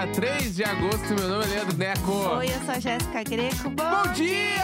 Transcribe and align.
dia 0.00 0.12
3 0.14 0.56
de 0.56 0.64
agosto. 0.64 1.14
Meu 1.14 1.28
nome 1.28 1.44
é 1.44 1.48
Leandro 1.48 1.76
Neco. 1.76 2.10
Oi, 2.10 2.46
eu 2.46 2.60
sou 2.64 2.70
a 2.70 2.78
Jéssica 2.78 3.22
Greco. 3.22 3.68
Bom, 3.68 3.84
Bom 4.06 4.12
dia! 4.14 4.62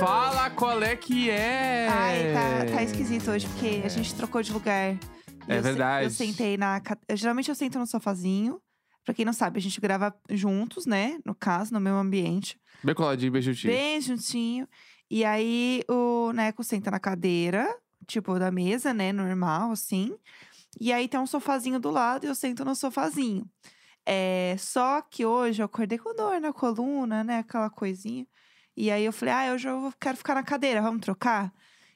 Fala 0.00 0.48
qual 0.50 0.82
é 0.82 0.96
que 0.96 1.28
é. 1.28 1.86
Ai, 1.90 2.32
tá, 2.32 2.76
tá 2.76 2.82
esquisito 2.82 3.30
hoje, 3.30 3.46
porque 3.48 3.82
a 3.84 3.88
gente 3.88 4.14
trocou 4.14 4.42
de 4.42 4.52
lugar. 4.52 4.94
É 4.94 4.98
eu 5.50 5.56
se- 5.56 5.60
verdade. 5.60 6.04
Eu 6.06 6.10
sentei 6.10 6.56
na. 6.56 6.80
Geralmente 7.12 7.50
eu 7.50 7.54
sento 7.54 7.78
no 7.78 7.86
sofazinho. 7.86 8.58
Pra 9.04 9.12
quem 9.12 9.24
não 9.26 9.34
sabe, 9.34 9.58
a 9.58 9.62
gente 9.62 9.78
grava 9.82 10.14
juntos, 10.30 10.86
né? 10.86 11.18
No 11.26 11.34
caso, 11.34 11.72
no 11.74 11.80
mesmo 11.80 11.98
ambiente. 11.98 12.58
Bem 12.82 12.94
coladinho, 12.94 13.32
bem 13.32 13.42
juntinho. 13.42 13.72
Bem 13.72 14.00
juntinho. 14.00 14.68
E 15.10 15.24
aí 15.26 15.82
o 15.90 16.32
Neco 16.32 16.64
senta 16.64 16.90
na 16.90 16.98
cadeira, 17.00 17.68
tipo, 18.06 18.38
da 18.38 18.50
mesa, 18.50 18.94
né? 18.94 19.12
Normal, 19.12 19.72
assim. 19.72 20.14
E 20.80 20.92
aí 20.92 21.08
tem 21.08 21.18
um 21.18 21.26
sofazinho 21.26 21.80
do 21.80 21.90
lado 21.90 22.24
e 22.24 22.28
eu 22.28 22.34
sento 22.34 22.64
no 22.64 22.74
sofazinho. 22.74 23.48
É, 24.06 24.56
só 24.58 25.02
que 25.02 25.26
hoje 25.26 25.60
eu 25.60 25.66
acordei 25.66 25.98
com 25.98 26.14
dor 26.14 26.40
na 26.40 26.52
coluna, 26.52 27.22
né? 27.22 27.38
Aquela 27.38 27.68
coisinha. 27.68 28.26
E 28.76 28.90
aí 28.90 29.04
eu 29.04 29.12
falei, 29.12 29.34
ah, 29.34 29.54
hoje 29.54 29.68
eu 29.68 29.92
quero 30.00 30.16
ficar 30.16 30.34
na 30.34 30.42
cadeira, 30.42 30.80
vamos 30.80 31.00
trocar? 31.00 31.52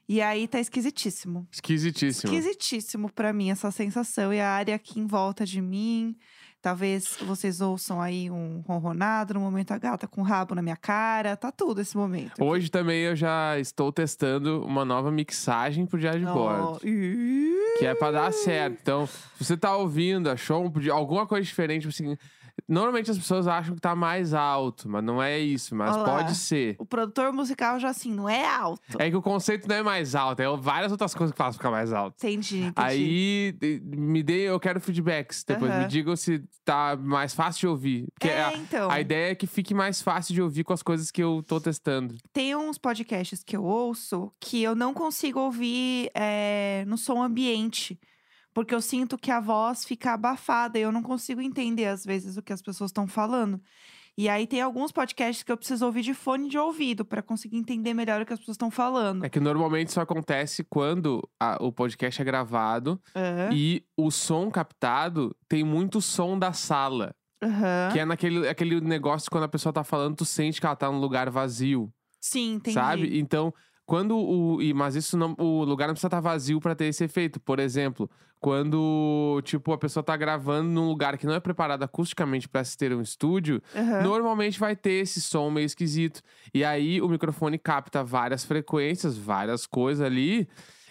E 0.09 0.21
aí 0.21 0.47
tá 0.49 0.61
esquisitíssimo. 0.61 1.47
Esquisitíssimo. 1.51 2.35
Esquisitíssimo 2.35 3.13
pra 3.13 3.33
mim 3.33 3.51
essa 3.51 3.71
sensação. 3.71 4.33
E 4.33 4.41
a 4.41 4.51
área 4.51 4.75
aqui 4.75 5.01
em 5.01 5.07
volta 5.07 5.47
de 5.47 5.63
mim. 5.63 6.17
Talvez 6.63 7.17
vocês 7.27 7.61
ouçam 7.61 8.01
aí 8.01 8.31
um 8.31 8.63
ronronado, 8.65 9.35
no 9.35 9.41
momento 9.41 9.73
a 9.73 9.79
gata 9.79 10.07
com 10.07 10.21
o 10.21 10.25
rabo 10.25 10.55
na 10.55 10.63
minha 10.63 10.77
cara. 10.77 11.37
Tá 11.37 11.51
tudo 11.51 11.81
esse 11.81 11.97
momento. 11.97 12.43
Hoje 12.43 12.71
também 12.71 13.01
eu 13.03 13.17
já 13.17 13.59
estou 13.59 13.91
testando 13.93 14.65
uma 14.65 14.85
nova 14.85 15.11
mixagem 15.11 15.85
pro 15.87 15.99
diário 15.99 16.21
de 16.21 16.27
bordo. 16.27 16.79
Oh, 16.81 16.87
ih. 16.87 17.75
Que 17.81 17.87
é 17.87 17.95
pra 17.97 18.13
dar 18.13 18.33
certo. 18.33 18.79
Então, 18.81 19.09
se 19.09 19.45
você 19.45 19.57
tá 19.57 19.77
ouvindo, 19.77 20.31
achou 20.31 20.65
um- 20.65 20.93
alguma 20.93 21.27
coisa 21.27 21.45
diferente, 21.45 21.89
assim. 21.89 22.17
Normalmente 22.69 23.11
as 23.11 23.19
pessoas 23.19 23.47
acham 23.47 23.75
que 23.75 23.81
tá 23.81 23.95
mais 23.95 24.35
alto, 24.35 24.89
mas 24.89 25.03
não 25.03 25.23
é 25.23 25.39
isso, 25.39 25.75
mas 25.75 25.97
Olá. 25.97 26.05
pode 26.05 26.35
ser. 26.35 26.77
O 26.79 26.87
produtor 26.87 27.33
musical 27.33 27.79
já 27.79 27.91
assim, 27.91 28.13
não 28.13 28.29
é 28.29 28.47
alto. 28.47 28.83
É 28.99 29.11
que 29.11 29.17
o 29.17 29.23
conceito 29.23 29.69
não 29.69 29.77
é 29.77 29.83
mais 29.83 30.15
alto, 30.15 30.41
é 30.41 30.57
várias 30.57 30.93
outras 30.93 31.15
coisas 31.15 31.33
que 31.33 31.39
fazem 31.39 31.55
ficar 31.55 31.71
mais 31.71 31.93
alto. 31.93 32.15
Entendi, 32.17 32.59
entendi. 32.59 32.73
Aí 32.77 33.57
me 33.83 34.23
dê, 34.23 34.43
eu 34.49 34.59
quero 34.61 34.81
feedbacks. 34.81 35.45
Depois 35.45 35.75
me 35.75 35.87
digam 35.87 36.17
se 36.17 36.43
tá 36.65 36.97
mais 36.97 37.35
fácil 37.35 37.61
de 37.61 37.67
ouvir. 37.69 38.07
Porque 38.15 38.29
é, 38.29 38.45
a, 38.45 38.55
então. 38.55 38.91
a 38.91 39.01
ideia 39.01 39.33
é 39.33 39.35
que 39.35 39.47
fique 39.47 39.75
mais 39.75 40.03
fácil 40.03 40.35
de 40.35 40.43
ouvir 40.43 40.65
com 40.65 40.73
as 40.73 40.83
coisas 40.83 41.11
que 41.11 41.23
eu 41.23 41.43
tô 41.47 41.61
testando. 41.61 42.17
Tem 42.33 42.55
uns 42.55 42.79
podcasts 42.79 43.43
que 43.43 43.57
eu 43.57 43.65
ouço 43.65 44.33
que 44.41 44.63
eu 44.63 44.75
não 44.75 44.95
consigo 44.95 45.41
ouvir 45.41 46.11
é, 46.15 46.85
no 46.87 46.97
som 46.97 47.23
ambiente. 47.23 47.99
Porque 48.55 48.75
eu 48.75 48.81
sinto 48.83 49.17
que 49.17 49.31
a 49.31 49.41
voz 49.41 49.85
fica 49.85 50.13
abafada 50.13 50.79
e 50.79 50.83
eu 50.83 50.93
não 50.93 51.03
consigo 51.03 51.41
entender, 51.41 51.87
às 51.87 52.05
vezes, 52.05 52.37
o 52.37 52.43
que 52.43 52.53
as 52.53 52.61
pessoas 52.63 52.91
estão 52.91 53.07
falando. 53.07 53.61
E 54.17 54.29
aí 54.29 54.47
tem 54.47 54.61
alguns 54.61 54.93
podcasts 54.93 55.43
que 55.43 55.51
eu 55.51 55.57
preciso 55.57 55.87
ouvir 55.87 56.03
de 56.03 56.13
fone 56.13 56.47
de 56.47 56.59
ouvido 56.59 57.03
para 57.03 57.23
conseguir 57.23 57.57
entender 57.57 57.95
melhor 57.95 58.21
o 58.21 58.27
que 58.27 58.33
as 58.35 58.39
pessoas 58.39 58.57
estão 58.57 58.71
falando. 58.71 59.25
É 59.25 59.31
que 59.31 59.41
normalmente 59.41 59.89
isso 59.89 60.01
acontece 60.03 60.63
quando 60.65 61.27
a- 61.41 61.57
o 61.63 61.73
podcast 61.73 62.21
é 62.21 62.25
gravado 62.25 63.01
Aham. 63.17 63.49
e 63.55 63.83
o 63.97 64.11
som 64.11 64.51
captado 64.51 65.35
tem 65.49 65.65
muito 65.65 66.03
som 66.03 66.39
da 66.39 66.53
sala. 66.53 67.15
Aham. 67.43 67.89
Que 67.91 67.99
é 68.01 68.05
naquele 68.05 68.47
aquele 68.47 68.83
negócio 68.83 69.31
quando 69.31 69.45
a 69.45 69.49
pessoa 69.49 69.73
tá 69.73 69.83
falando, 69.83 70.17
tu 70.17 70.27
sente 70.27 70.61
que 70.61 70.67
ela 70.67 70.77
tá 70.77 70.93
num 70.93 71.01
lugar 71.01 71.31
vazio. 71.31 71.91
Sim, 72.21 72.55
entendi. 72.57 72.75
Sabe? 72.75 73.19
Então, 73.19 73.53
quando 73.87 74.15
o. 74.17 74.61
e- 74.61 74.75
Mas 74.75 74.95
isso 74.95 75.17
não. 75.17 75.35
O 75.39 75.65
lugar 75.65 75.87
não 75.89 75.95
precisa 75.95 76.09
estar 76.09 76.21
vazio 76.21 76.61
pra 76.61 76.75
ter 76.75 76.85
esse 76.85 77.03
efeito. 77.03 77.41
Por 77.41 77.59
exemplo, 77.59 78.09
quando, 78.43 79.41
tipo, 79.45 79.73
a 79.73 79.79
pessoa 79.79 80.03
tá 80.03 80.17
gravando 80.17 80.69
num 80.69 80.89
lugar 80.89 81.17
que 81.17 81.25
não 81.25 81.33
é 81.33 81.39
preparado 81.39 81.85
acusticamente 81.85 82.49
pra 82.49 82.65
se 82.65 82.77
ter 82.77 82.93
um 82.93 83.01
estúdio, 83.01 83.63
Aham. 83.73 84.03
normalmente 84.03 84.59
vai 84.59 84.75
ter 84.75 84.95
esse 84.95 85.21
som 85.21 85.49
meio 85.49 85.65
esquisito. 85.65 86.21
E 86.53 86.65
aí 86.65 87.01
o 87.01 87.09
microfone 87.09 87.57
capta 87.57 88.03
várias 88.03 88.45
frequências, 88.45 89.17
várias 89.17 89.65
coisas 89.65 90.05
ali. 90.05 90.49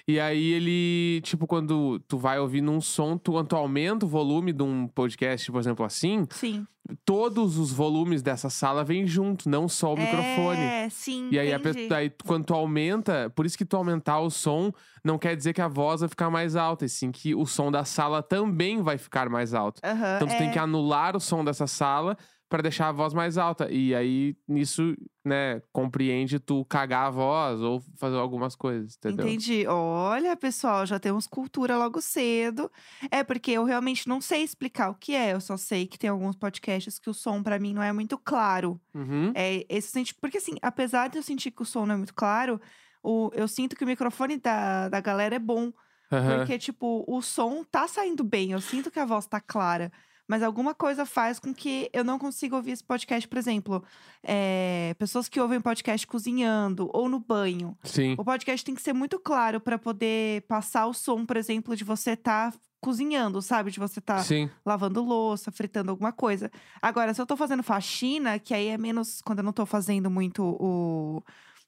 E 0.07 0.19
aí 0.19 0.51
ele, 0.51 1.21
tipo, 1.21 1.47
quando 1.47 1.99
tu 2.07 2.17
vai 2.17 2.39
ouvir 2.39 2.61
num 2.61 2.81
som, 2.81 3.17
tu, 3.17 3.43
tu 3.43 3.55
aumenta 3.55 4.05
o 4.05 4.09
volume 4.09 4.51
de 4.51 4.63
um 4.63 4.87
podcast, 4.87 5.51
por 5.51 5.59
exemplo, 5.59 5.85
assim, 5.85 6.25
Sim. 6.31 6.65
todos 7.05 7.57
os 7.57 7.71
volumes 7.71 8.21
dessa 8.21 8.49
sala 8.49 8.83
vêm 8.83 9.05
junto, 9.05 9.49
não 9.49 9.67
só 9.67 9.93
o 9.93 9.97
microfone. 9.97 10.61
É, 10.61 10.89
sim. 10.89 11.29
E 11.31 11.39
aí, 11.39 11.53
a 11.53 11.59
aí, 11.95 12.11
quando 12.25 12.45
tu 12.45 12.53
aumenta, 12.53 13.31
por 13.35 13.45
isso 13.45 13.57
que 13.57 13.65
tu 13.65 13.77
aumentar 13.77 14.19
o 14.19 14.29
som, 14.29 14.71
não 15.03 15.17
quer 15.17 15.35
dizer 15.35 15.53
que 15.53 15.61
a 15.61 15.67
voz 15.67 16.01
vai 16.01 16.09
ficar 16.09 16.29
mais 16.29 16.55
alta, 16.55 16.85
e 16.85 16.89
sim 16.89 17.11
que 17.11 17.35
o 17.35 17.45
som 17.45 17.71
da 17.71 17.85
sala 17.85 18.21
também 18.23 18.81
vai 18.81 18.97
ficar 18.97 19.29
mais 19.29 19.53
alto. 19.53 19.81
Então 20.15 20.27
tu 20.27 20.37
tem 20.37 20.49
é. 20.49 20.51
que 20.51 20.59
anular 20.59 21.15
o 21.15 21.19
som 21.19 21.43
dessa 21.43 21.67
sala 21.67 22.17
pra 22.51 22.61
deixar 22.61 22.89
a 22.89 22.91
voz 22.91 23.13
mais 23.13 23.37
alta. 23.37 23.71
E 23.71 23.95
aí, 23.95 24.35
nisso, 24.45 24.93
né, 25.23 25.61
compreende 25.71 26.37
tu 26.37 26.65
cagar 26.65 27.07
a 27.07 27.09
voz 27.09 27.61
ou 27.61 27.81
fazer 27.95 28.17
algumas 28.17 28.57
coisas, 28.57 28.97
entendeu? 28.97 29.25
Entendi. 29.25 29.65
Olha, 29.67 30.35
pessoal, 30.35 30.85
já 30.85 30.99
temos 30.99 31.25
cultura 31.25 31.77
logo 31.77 32.01
cedo. 32.01 32.69
É 33.09 33.23
porque 33.23 33.51
eu 33.51 33.63
realmente 33.63 34.05
não 34.05 34.19
sei 34.19 34.43
explicar 34.43 34.89
o 34.89 34.95
que 34.95 35.15
é. 35.15 35.31
Eu 35.31 35.39
só 35.39 35.55
sei 35.55 35.87
que 35.87 35.97
tem 35.97 36.09
alguns 36.09 36.35
podcasts 36.35 36.99
que 36.99 37.09
o 37.09 37.13
som 37.13 37.41
pra 37.41 37.57
mim 37.57 37.73
não 37.73 37.81
é 37.81 37.93
muito 37.93 38.17
claro. 38.17 38.77
Uhum. 38.93 39.31
É 39.33 39.65
esse 39.69 39.87
senti... 39.87 40.13
porque 40.13 40.37
assim, 40.37 40.55
apesar 40.61 41.07
de 41.07 41.17
eu 41.17 41.23
sentir 41.23 41.51
que 41.51 41.61
o 41.61 41.65
som 41.65 41.85
não 41.85 41.95
é 41.95 41.97
muito 41.97 42.13
claro, 42.13 42.59
o... 43.01 43.31
eu 43.33 43.47
sinto 43.47 43.77
que 43.77 43.85
o 43.85 43.87
microfone 43.87 44.37
da, 44.37 44.89
da 44.89 44.99
galera 44.99 45.37
é 45.37 45.39
bom. 45.39 45.71
Aham. 46.11 46.39
Porque 46.39 46.59
tipo, 46.59 47.05
o 47.07 47.21
som 47.21 47.63
tá 47.63 47.87
saindo 47.87 48.25
bem. 48.25 48.51
Eu 48.51 48.59
sinto 48.59 48.91
que 48.91 48.99
a 48.99 49.05
voz 49.05 49.25
tá 49.25 49.39
clara. 49.39 49.89
Mas 50.31 50.43
alguma 50.43 50.73
coisa 50.73 51.05
faz 51.05 51.39
com 51.39 51.53
que 51.53 51.89
eu 51.91 52.05
não 52.05 52.17
consiga 52.17 52.55
ouvir 52.55 52.71
esse 52.71 52.83
podcast, 52.85 53.27
por 53.27 53.37
exemplo, 53.37 53.83
é, 54.23 54.95
pessoas 54.97 55.27
que 55.27 55.41
ouvem 55.41 55.59
podcast 55.59 56.07
cozinhando 56.07 56.89
ou 56.93 57.09
no 57.09 57.19
banho. 57.19 57.77
Sim. 57.83 58.15
O 58.17 58.23
podcast 58.23 58.65
tem 58.65 58.73
que 58.73 58.81
ser 58.81 58.93
muito 58.93 59.19
claro 59.19 59.59
pra 59.59 59.77
poder 59.77 60.43
passar 60.43 60.87
o 60.87 60.93
som, 60.93 61.25
por 61.25 61.35
exemplo, 61.35 61.75
de 61.75 61.83
você 61.83 62.11
estar 62.11 62.53
cozinhando, 62.79 63.41
sabe? 63.41 63.71
De 63.71 63.79
você 63.81 63.99
estar 63.99 64.23
Sim. 64.23 64.49
lavando 64.65 65.03
louça, 65.03 65.51
fritando 65.51 65.91
alguma 65.91 66.13
coisa. 66.13 66.49
Agora, 66.81 67.13
se 67.13 67.21
eu 67.21 67.25
tô 67.25 67.35
fazendo 67.35 67.61
faxina, 67.61 68.39
que 68.39 68.53
aí 68.53 68.67
é 68.67 68.77
menos 68.77 69.21
quando 69.21 69.39
eu 69.39 69.43
não 69.43 69.51
tô 69.51 69.65
fazendo 69.65 70.09
muito 70.09 70.45
o, 70.45 71.21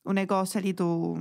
o 0.05 0.13
negócio 0.13 0.57
ali 0.57 0.71
do. 0.71 1.15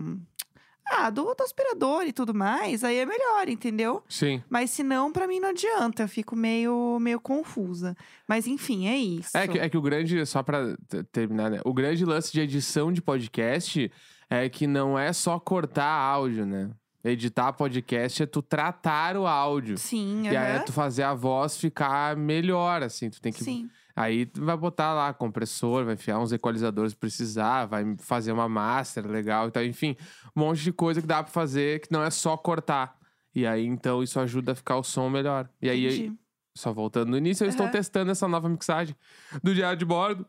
Ah, 0.87 1.10
do, 1.10 1.34
do 1.34 1.43
aspirador 1.43 2.04
e 2.06 2.12
tudo 2.12 2.34
mais, 2.34 2.82
aí 2.84 2.98
é 2.98 3.06
melhor, 3.06 3.48
entendeu? 3.48 4.03
Sim. 4.09 4.43
Mas 4.50 4.70
se 4.70 4.82
não, 4.82 5.12
pra 5.12 5.26
mim 5.26 5.41
não 5.41 5.50
adianta, 5.50 6.03
eu 6.03 6.09
fico 6.09 6.34
meio, 6.37 6.98
meio 7.00 7.20
confusa. 7.20 7.97
Mas 8.28 8.47
enfim, 8.47 8.87
é 8.88 8.97
isso. 8.97 9.37
É 9.37 9.47
que, 9.47 9.59
é 9.59 9.69
que 9.69 9.76
o 9.76 9.82
grande, 9.82 10.25
só 10.26 10.43
pra 10.43 10.76
terminar, 11.10 11.50
né? 11.50 11.60
O 11.65 11.72
grande 11.72 12.04
lance 12.04 12.32
de 12.32 12.41
edição 12.41 12.93
de 12.93 13.00
podcast 13.00 13.91
é 14.28 14.48
que 14.48 14.66
não 14.66 14.98
é 14.98 15.12
só 15.12 15.38
cortar 15.38 15.87
áudio, 15.87 16.44
né? 16.44 16.70
Editar 17.04 17.53
podcast 17.53 18.22
é 18.22 18.26
tu 18.26 18.41
tratar 18.41 19.16
o 19.16 19.26
áudio. 19.26 19.76
Sim, 19.76 20.22
E 20.25 20.37
aí 20.37 20.56
é 20.56 20.59
tu 20.60 20.72
fazer 20.72 21.03
a 21.03 21.14
voz 21.14 21.56
ficar 21.56 22.16
melhor, 22.16 22.82
assim. 22.82 23.10
Tu 23.10 23.20
tem 23.20 23.32
que. 23.32 23.43
Sim. 23.43 23.69
Aí 23.95 24.31
vai 24.37 24.57
botar 24.57 24.95
lá 24.95 25.13
compressor, 25.13 25.85
vai 25.85 25.95
enfiar 25.95 26.19
uns 26.19 26.33
equalizadores 26.33 26.93
se 26.93 26.97
precisar, 26.99 27.67
vai 27.67 27.97
fazer 27.99 28.33
uma 28.33 28.49
master 28.49 29.07
legal. 29.07 29.49
Então, 29.49 29.63
enfim, 29.65 29.97
um 30.37 30.41
monte 30.41 30.63
de 30.63 30.73
coisa 30.73 31.01
que 31.01 31.07
dá 31.07 31.23
pra 31.23 31.33
fazer 31.33 31.81
que 31.81 31.93
não 31.93 32.03
é 32.03 32.11
só 32.11 32.37
cortar. 32.37 32.99
E 33.35 33.47
aí, 33.47 33.65
então, 33.65 34.03
isso 34.03 34.19
ajuda 34.21 34.53
a 34.53 34.55
ficar 34.55 34.77
o 34.77 34.83
som 34.83 35.09
melhor. 35.09 35.49
E 35.61 35.69
aí, 35.71 35.87
Entendi. 35.87 36.19
só 36.55 36.73
voltando 36.73 37.11
no 37.11 37.17
início, 37.17 37.45
eu 37.45 37.49
estou 37.49 37.65
Aham. 37.65 37.73
testando 37.73 38.11
essa 38.11 38.29
nova 38.29 38.49
mixagem 38.49 38.95
do 39.43 39.55
diário 39.55 39.79
de 39.79 39.85
bordo. 39.85 40.27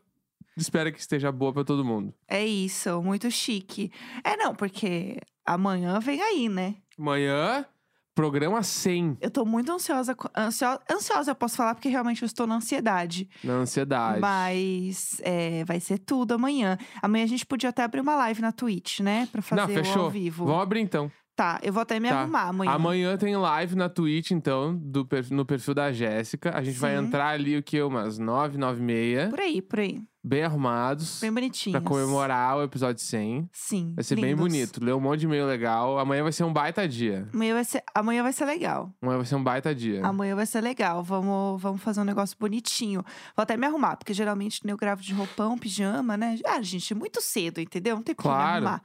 Espero 0.56 0.92
que 0.92 1.00
esteja 1.00 1.32
boa 1.32 1.52
pra 1.52 1.64
todo 1.64 1.84
mundo. 1.84 2.14
É 2.28 2.44
isso, 2.46 3.02
muito 3.02 3.30
chique. 3.30 3.90
É, 4.22 4.36
não, 4.36 4.54
porque 4.54 5.18
amanhã 5.44 5.98
vem 5.98 6.22
aí, 6.22 6.48
né? 6.48 6.76
Amanhã, 6.96 7.66
programa 8.14 8.62
100 8.62 9.18
Eu 9.20 9.30
tô 9.30 9.44
muito 9.44 9.70
ansiosa. 9.72 10.16
Ansiosa, 10.36 10.80
ansiosa 10.90 11.30
eu 11.32 11.34
posso 11.34 11.56
falar, 11.56 11.74
porque 11.74 11.88
realmente 11.88 12.22
eu 12.22 12.26
estou 12.26 12.46
na 12.46 12.56
ansiedade. 12.56 13.28
na 13.42 13.54
ansiedade. 13.54 14.20
Mas 14.20 15.20
é, 15.22 15.64
vai 15.64 15.80
ser 15.80 15.98
tudo 15.98 16.34
amanhã. 16.34 16.78
Amanhã 17.02 17.24
a 17.24 17.28
gente 17.28 17.44
podia 17.44 17.70
até 17.70 17.82
abrir 17.82 18.00
uma 18.00 18.14
live 18.16 18.40
na 18.40 18.52
Twitch, 18.52 19.00
né? 19.00 19.28
Pra 19.32 19.42
fazer 19.42 19.60
Não, 19.62 19.68
o 19.68 19.74
fechou. 19.84 20.02
ao 20.04 20.10
vivo. 20.10 20.44
Vamos 20.46 20.62
abrir 20.62 20.80
então. 20.80 21.10
Tá, 21.36 21.58
eu 21.64 21.72
vou 21.72 21.82
até 21.82 21.98
me 21.98 22.08
Tá. 22.08 22.20
arrumar 22.20 22.42
amanhã. 22.48 22.70
Amanhã 22.70 23.16
tem 23.16 23.36
live 23.36 23.74
na 23.74 23.88
Twitch, 23.88 24.30
então, 24.30 24.76
do 24.76 25.04
no 25.32 25.44
perfil 25.44 25.74
da 25.74 25.90
Jéssica. 25.90 26.56
A 26.56 26.62
gente 26.62 26.78
vai 26.78 26.96
Sim. 26.96 27.04
entrar 27.06 27.30
ali, 27.30 27.56
o 27.56 27.62
que? 27.62 27.82
Umas 27.82 28.18
nove, 28.18 28.56
nove 28.56 28.78
e 28.80 28.84
meia. 28.84 29.28
Por 29.30 29.40
aí, 29.40 29.60
por 29.60 29.80
aí. 29.80 30.00
Bem 30.26 30.42
arrumados. 30.42 31.20
Bem 31.20 31.30
bonitinho. 31.30 31.78
Pra 31.78 31.86
comemorar 31.86 32.56
o 32.56 32.62
episódio 32.62 33.02
100. 33.02 33.50
Sim. 33.52 33.92
Vai 33.94 34.02
ser 34.02 34.14
bem 34.14 34.24
lindos. 34.30 34.40
bonito. 34.42 34.82
Leu 34.82 34.96
um 34.96 35.00
monte 35.00 35.20
de 35.20 35.26
e-mail 35.26 35.46
legal. 35.46 35.98
Amanhã 35.98 36.22
vai 36.22 36.32
ser 36.32 36.44
um 36.44 36.52
baita 36.52 36.88
dia. 36.88 37.28
Amanhã 37.34 37.52
vai 37.54 37.64
ser, 37.64 37.82
amanhã 37.94 38.22
vai 38.22 38.32
ser 38.32 38.46
legal. 38.46 38.90
Amanhã 39.02 39.18
vai 39.18 39.26
ser 39.26 39.34
um 39.36 39.44
baita 39.44 39.74
dia. 39.74 40.06
Amanhã 40.06 40.34
vai 40.34 40.46
ser 40.46 40.62
legal. 40.62 41.02
Vamos, 41.02 41.60
vamos 41.60 41.82
fazer 41.82 42.00
um 42.00 42.04
negócio 42.04 42.34
bonitinho. 42.40 43.04
Vou 43.36 43.42
até 43.42 43.54
me 43.54 43.66
arrumar, 43.66 43.96
porque 43.96 44.14
geralmente 44.14 44.62
eu 44.64 44.76
gravo 44.78 45.02
de 45.02 45.12
roupão, 45.12 45.58
pijama, 45.58 46.16
né? 46.16 46.38
Ah, 46.46 46.62
gente, 46.62 46.90
é 46.94 46.96
muito 46.96 47.20
cedo, 47.20 47.60
entendeu? 47.60 47.96
Não 47.96 48.02
tem 48.02 48.14
como 48.14 48.34
me 48.34 48.40
Claro. 48.40 48.64
arrumar. 48.66 48.82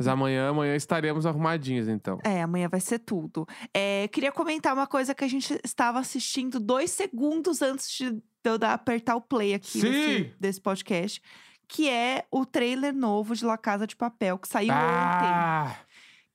Mas 0.00 0.08
amanhã, 0.08 0.48
amanhã 0.48 0.74
estaremos 0.74 1.26
arrumadinhos, 1.26 1.86
então. 1.86 2.18
É, 2.24 2.40
amanhã 2.40 2.70
vai 2.70 2.80
ser 2.80 3.00
tudo. 3.00 3.46
É, 3.74 4.08
queria 4.08 4.32
comentar 4.32 4.72
uma 4.72 4.86
coisa 4.86 5.14
que 5.14 5.22
a 5.22 5.28
gente 5.28 5.60
estava 5.62 5.98
assistindo 5.98 6.58
dois 6.58 6.90
segundos 6.90 7.60
antes 7.60 7.90
de 7.90 8.18
eu 8.42 8.56
dar, 8.56 8.72
apertar 8.72 9.14
o 9.16 9.20
play 9.20 9.52
aqui 9.52 9.78
desse, 9.82 10.34
desse 10.40 10.60
podcast. 10.62 11.20
Que 11.68 11.86
é 11.90 12.24
o 12.30 12.46
trailer 12.46 12.94
novo 12.94 13.36
de 13.36 13.44
La 13.44 13.58
Casa 13.58 13.86
de 13.86 13.94
Papel, 13.94 14.38
que 14.38 14.48
saiu 14.48 14.72
ontem. 14.72 14.78
ah! 14.80 15.76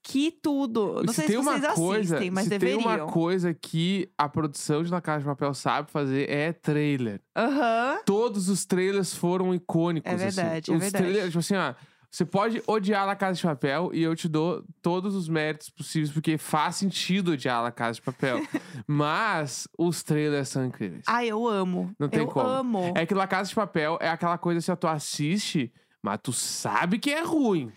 Que 0.08 0.30
tudo! 0.30 1.02
Não 1.04 1.08
se 1.12 1.22
sei 1.22 1.26
tem 1.26 1.36
se 1.36 1.42
uma 1.42 1.58
vocês 1.58 1.74
coisa, 1.74 2.16
assistem, 2.16 2.30
mas 2.30 2.44
se 2.44 2.50
deveriam. 2.52 2.78
tem 2.78 2.88
uma 2.88 3.12
coisa 3.12 3.52
que 3.56 4.08
a 4.16 4.30
produção 4.30 4.84
de 4.84 4.92
La 4.92 5.02
Casa 5.02 5.22
de 5.22 5.26
Papel 5.26 5.52
sabe 5.56 5.90
fazer 5.90 6.30
é 6.30 6.54
trailer. 6.54 7.20
Aham. 7.36 7.98
Todos 8.06 8.48
os 8.48 8.64
trailers 8.68 9.16
foram 9.16 9.52
icônicos. 9.56 10.12
É 10.12 10.16
verdade, 10.16 10.72
assim. 10.72 10.74
é 10.74 10.76
Os 10.76 10.82
verdade. 10.84 11.04
Trailers, 11.04 11.26
tipo 11.30 11.40
assim, 11.40 11.56
ó. 11.56 11.74
Você 12.12 12.26
pode 12.26 12.62
odiar 12.68 13.06
La 13.06 13.16
Casa 13.16 13.36
de 13.36 13.44
Papel 13.44 13.92
e 13.94 14.02
eu 14.02 14.16
te 14.16 14.28
dou 14.28 14.64
todos 14.82 15.16
os 15.16 15.28
méritos 15.28 15.70
possíveis, 15.70 16.12
porque 16.12 16.38
faz 16.38 16.78
sentido 16.78 17.32
odiar 17.34 17.62
La 17.62 17.72
Casa 17.72 17.94
de 17.94 18.02
Papel. 18.02 18.42
Mas 18.88 19.68
os 19.78 20.04
trailers 20.04 20.50
são 20.50 20.66
incríveis. 20.66 21.04
Ah, 21.08 21.26
eu 21.26 21.48
amo. 21.48 21.94
Não 22.00 22.08
tem 22.08 22.22
eu 22.22 22.28
como. 22.28 22.48
amo. 22.48 22.94
É 22.96 23.06
que 23.06 23.14
La 23.14 23.28
Casa 23.28 23.50
de 23.50 23.56
Papel 23.56 23.98
é 24.02 24.10
aquela 24.10 24.38
coisa 24.38 24.60
assim, 24.60 24.72
ó, 24.72 24.76
tu 24.76 24.88
assiste, 24.88 25.72
mas 26.06 26.20
tu 26.22 26.32
sabe 26.32 27.00
que 27.00 27.12
é 27.12 27.22
ruim. 27.24 27.72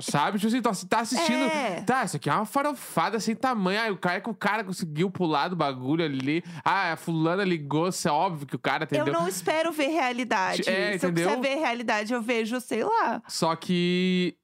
sabe? 0.00 0.38
Tipo 0.38 0.48
assim, 0.68 0.84
tu 0.86 0.86
tá 0.86 1.00
assistindo. 1.00 1.44
É. 1.46 1.80
Tá, 1.82 2.04
isso 2.04 2.16
aqui 2.16 2.28
é 2.28 2.34
uma 2.34 2.44
farofada 2.44 3.18
sem 3.18 3.34
tamanho. 3.34 3.80
Aí 3.80 3.90
o 3.90 3.96
cara 3.96 4.18
é 4.18 4.20
que 4.20 4.28
o 4.28 4.34
cara 4.34 4.62
conseguiu 4.62 5.10
pular 5.10 5.48
do 5.48 5.56
bagulho 5.56 6.04
ali. 6.04 6.44
Ah, 6.64 6.92
a 6.92 6.96
fulana 6.96 7.42
ligou, 7.42 7.88
isso 7.88 8.06
é 8.06 8.12
óbvio 8.12 8.46
que 8.46 8.54
o 8.54 8.58
cara 8.58 8.84
Eu 8.90 8.98
entendeu. 9.02 9.14
não 9.14 9.26
espero 9.26 9.72
ver 9.72 9.88
realidade. 9.88 10.60
É, 10.68 10.98
Se 10.98 11.06
eu 11.06 11.10
entendeu? 11.10 11.28
quiser 11.30 11.40
ver 11.40 11.54
realidade, 11.58 12.12
eu 12.12 12.20
vejo, 12.20 12.60
sei 12.60 12.84
lá. 12.84 13.22
Só 13.26 13.56
que 13.56 14.36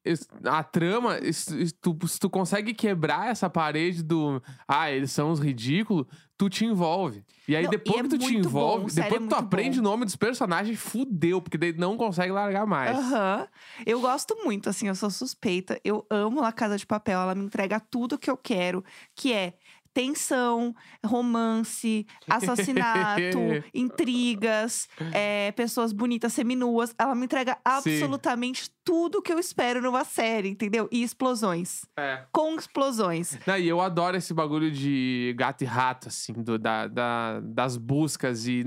a 0.44 0.64
trama, 0.64 1.18
es- 1.18 1.46
tu, 1.80 1.96
se 2.08 2.18
tu 2.18 2.30
consegue 2.30 2.72
quebrar 2.72 3.28
essa 3.30 3.50
parede 3.50 4.02
do. 4.02 4.42
Ah, 4.66 4.90
eles 4.90 5.12
são 5.12 5.30
os 5.30 5.38
ridículos, 5.40 6.06
tu 6.36 6.48
te 6.50 6.64
envolve. 6.64 7.24
E 7.48 7.54
aí, 7.56 7.64
Não, 7.64 7.70
depois 7.70 7.96
e 7.96 8.00
é 8.00 8.02
que 8.02 8.08
tu 8.08 8.18
te 8.18 8.32
muito 8.32 8.50
bom, 8.50 8.58
envolve, 8.58 8.90
sério, 8.90 9.10
depois 9.10 9.20
é 9.20 9.24
que 9.24 9.28
tu 9.28 9.38
aprende 9.38 9.76
bom. 9.80 9.86
o 9.86 9.90
nome 9.90 10.04
dos 10.04 10.16
personagens, 10.16 10.78
fudeu, 10.78 11.40
porque 11.40 11.56
daí 11.56 11.72
não 11.72 11.96
consegue 11.96 12.32
largar 12.32 12.66
mais. 12.66 12.96
Aham. 12.96 13.48
Eu 13.84 14.00
gosto 14.00 14.36
muito, 14.44 14.68
assim, 14.68 14.88
eu 14.88 14.94
sou 14.94 15.10
suspeita. 15.10 15.80
Eu 15.84 16.04
amo 16.10 16.40
La 16.40 16.52
Casa 16.52 16.76
de 16.76 16.86
Papel. 16.86 17.18
Ela 17.18 17.34
me 17.34 17.44
entrega 17.44 17.80
tudo 17.80 18.18
que 18.18 18.30
eu 18.30 18.36
quero, 18.36 18.84
que 19.14 19.32
é 19.32 19.54
tensão, 19.94 20.74
romance, 21.02 22.06
assassinato, 22.28 23.38
intrigas, 23.72 24.88
é, 25.10 25.52
pessoas 25.52 25.90
bonitas 25.90 26.34
seminuas. 26.34 26.94
Ela 26.98 27.14
me 27.14 27.24
entrega 27.24 27.56
absolutamente 27.64 28.70
tudo 28.86 29.20
que 29.20 29.32
eu 29.32 29.38
espero 29.40 29.82
numa 29.82 30.04
série, 30.04 30.48
entendeu? 30.48 30.88
E 30.92 31.02
explosões. 31.02 31.84
É. 31.98 32.22
Com 32.30 32.54
explosões. 32.54 33.36
Não, 33.44 33.58
e 33.58 33.66
eu 33.68 33.80
adoro 33.80 34.16
esse 34.16 34.32
bagulho 34.32 34.70
de 34.70 35.34
gato 35.36 35.62
e 35.62 35.64
rato, 35.64 36.06
assim, 36.06 36.32
do, 36.32 36.56
da, 36.56 36.86
da- 36.86 37.40
das 37.40 37.76
buscas 37.76 38.46
e 38.46 38.60
eu 38.60 38.64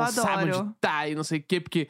não 0.00 0.06
sabe 0.08 0.50
adoro. 0.50 0.64
onde 0.66 0.74
tá 0.80 1.08
e 1.08 1.14
não 1.14 1.22
sei 1.22 1.38
o 1.38 1.44
quê, 1.46 1.60
porque 1.60 1.88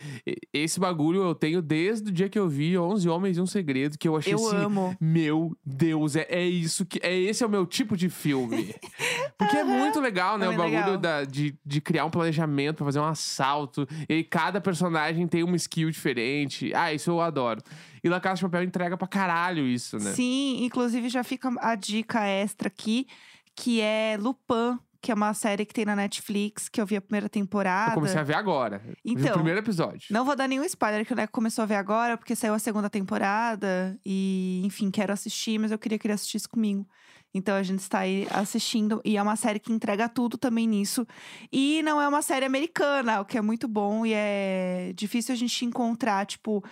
esse 0.53 0.79
bagulho 0.79 1.23
eu 1.23 1.35
tenho 1.35 1.63
desde 1.63 2.11
o 2.11 2.13
dia 2.13 2.29
que 2.29 2.39
eu 2.39 2.47
vi 2.47 2.77
11 2.77 3.09
Homens 3.09 3.39
e 3.39 3.41
um 3.41 3.47
Segredo, 3.47 3.97
que 3.97 4.07
eu 4.07 4.17
achei 4.19 4.35
Eu 4.35 4.47
assim. 4.47 4.57
amo. 4.57 4.95
Meu 5.01 5.57
Deus, 5.65 6.15
é, 6.15 6.27
é 6.29 6.45
isso 6.45 6.85
que. 6.85 7.01
É 7.03 7.17
esse 7.19 7.43
é 7.43 7.47
o 7.47 7.51
meu 7.51 7.65
tipo 7.65 7.97
de 7.97 8.11
filme. 8.11 8.75
Porque 9.39 9.57
é 9.57 9.65
muito 9.65 9.99
legal, 9.99 10.37
né? 10.37 10.45
É 10.45 10.49
o 10.51 10.57
bagulho 10.57 10.99
da- 10.99 11.25
de, 11.25 11.57
de 11.65 11.81
criar 11.81 12.05
um 12.05 12.11
planejamento 12.11 12.77
pra 12.77 12.85
fazer 12.87 13.01
um 13.01 13.05
assalto. 13.05 13.89
E 14.09 14.23
cada 14.23 14.61
personagem 14.61 15.27
tem 15.27 15.43
uma 15.43 15.57
skill 15.57 15.91
diferente. 15.91 16.71
Ah, 16.75 16.93
isso 16.93 17.11
eu 17.11 17.21
adoro. 17.21 17.62
E 18.03 18.09
La 18.09 18.21
Casa 18.21 18.37
de 18.37 18.43
Papel 18.43 18.63
entrega 18.65 18.97
pra 18.97 19.09
caralho 19.09 19.67
isso, 19.67 19.99
né? 19.99 20.13
Sim, 20.13 20.65
inclusive 20.65 21.09
já 21.09 21.23
fica 21.23 21.53
a 21.61 21.75
dica 21.75 22.25
extra 22.25 22.69
aqui, 22.69 23.07
que 23.55 23.81
é 23.81 24.17
Lupin, 24.19 24.79
que 25.01 25.11
é 25.11 25.15
uma 25.15 25.35
série 25.35 25.67
que 25.67 25.75
tem 25.75 25.85
na 25.85 25.97
Netflix, 25.97 26.69
que 26.69 26.81
eu 26.81 26.87
vi 26.87 26.97
a 26.97 27.01
primeira 27.01 27.29
temporada. 27.29 27.91
Eu 27.91 27.95
comecei 27.95 28.21
a 28.21 28.23
ver 28.23 28.35
agora. 28.35 28.79
Vi 28.79 28.93
o 28.93 29.19
Então, 29.19 29.35
primeiro 29.35 29.59
episódio. 29.59 30.07
Não 30.11 30.25
vou 30.25 30.37
dar 30.37 30.47
nenhum 30.47 30.63
spoiler, 30.65 31.05
que 31.05 31.13
o 31.13 31.17
Neco 31.17 31.33
começou 31.33 31.63
a 31.63 31.67
ver 31.67 31.75
agora, 31.75 32.17
porque 32.17 32.37
saiu 32.37 32.55
a 32.55 32.59
segunda 32.61 32.89
temporada. 32.89 33.99
E, 34.07 34.63
enfim, 34.65 34.93
quero 34.93 35.13
assistir, 35.13 35.59
mas 35.59 35.73
eu 35.73 35.79
queria 35.79 35.99
que 35.99 36.07
ele 36.07 36.15
assistisse 36.15 36.49
comigo. 36.49 36.87
Então 37.35 37.57
a 37.57 37.63
gente 37.63 37.81
está 37.81 38.01
aí 38.01 38.29
assistindo. 38.31 39.01
E 39.05 39.17
é 39.17 39.23
uma 39.23 39.37
série 39.37 39.59
que 39.59 39.73
entrega 39.73 40.09
tudo 40.09 40.37
também 40.37 40.69
nisso. 40.69 41.05
E 41.51 41.83
não 41.83 42.01
é 42.01 42.07
uma 42.07 42.23
série 42.23 42.45
americana, 42.45 43.21
o 43.21 43.25
que 43.25 43.37
é 43.39 43.41
muito 43.41 43.67
bom. 43.67 44.07
E 44.07 44.13
é 44.15 44.93
difícil 44.95 45.33
a 45.33 45.37
gente 45.37 45.65
encontrar, 45.65 46.27
tipo, 46.27 46.63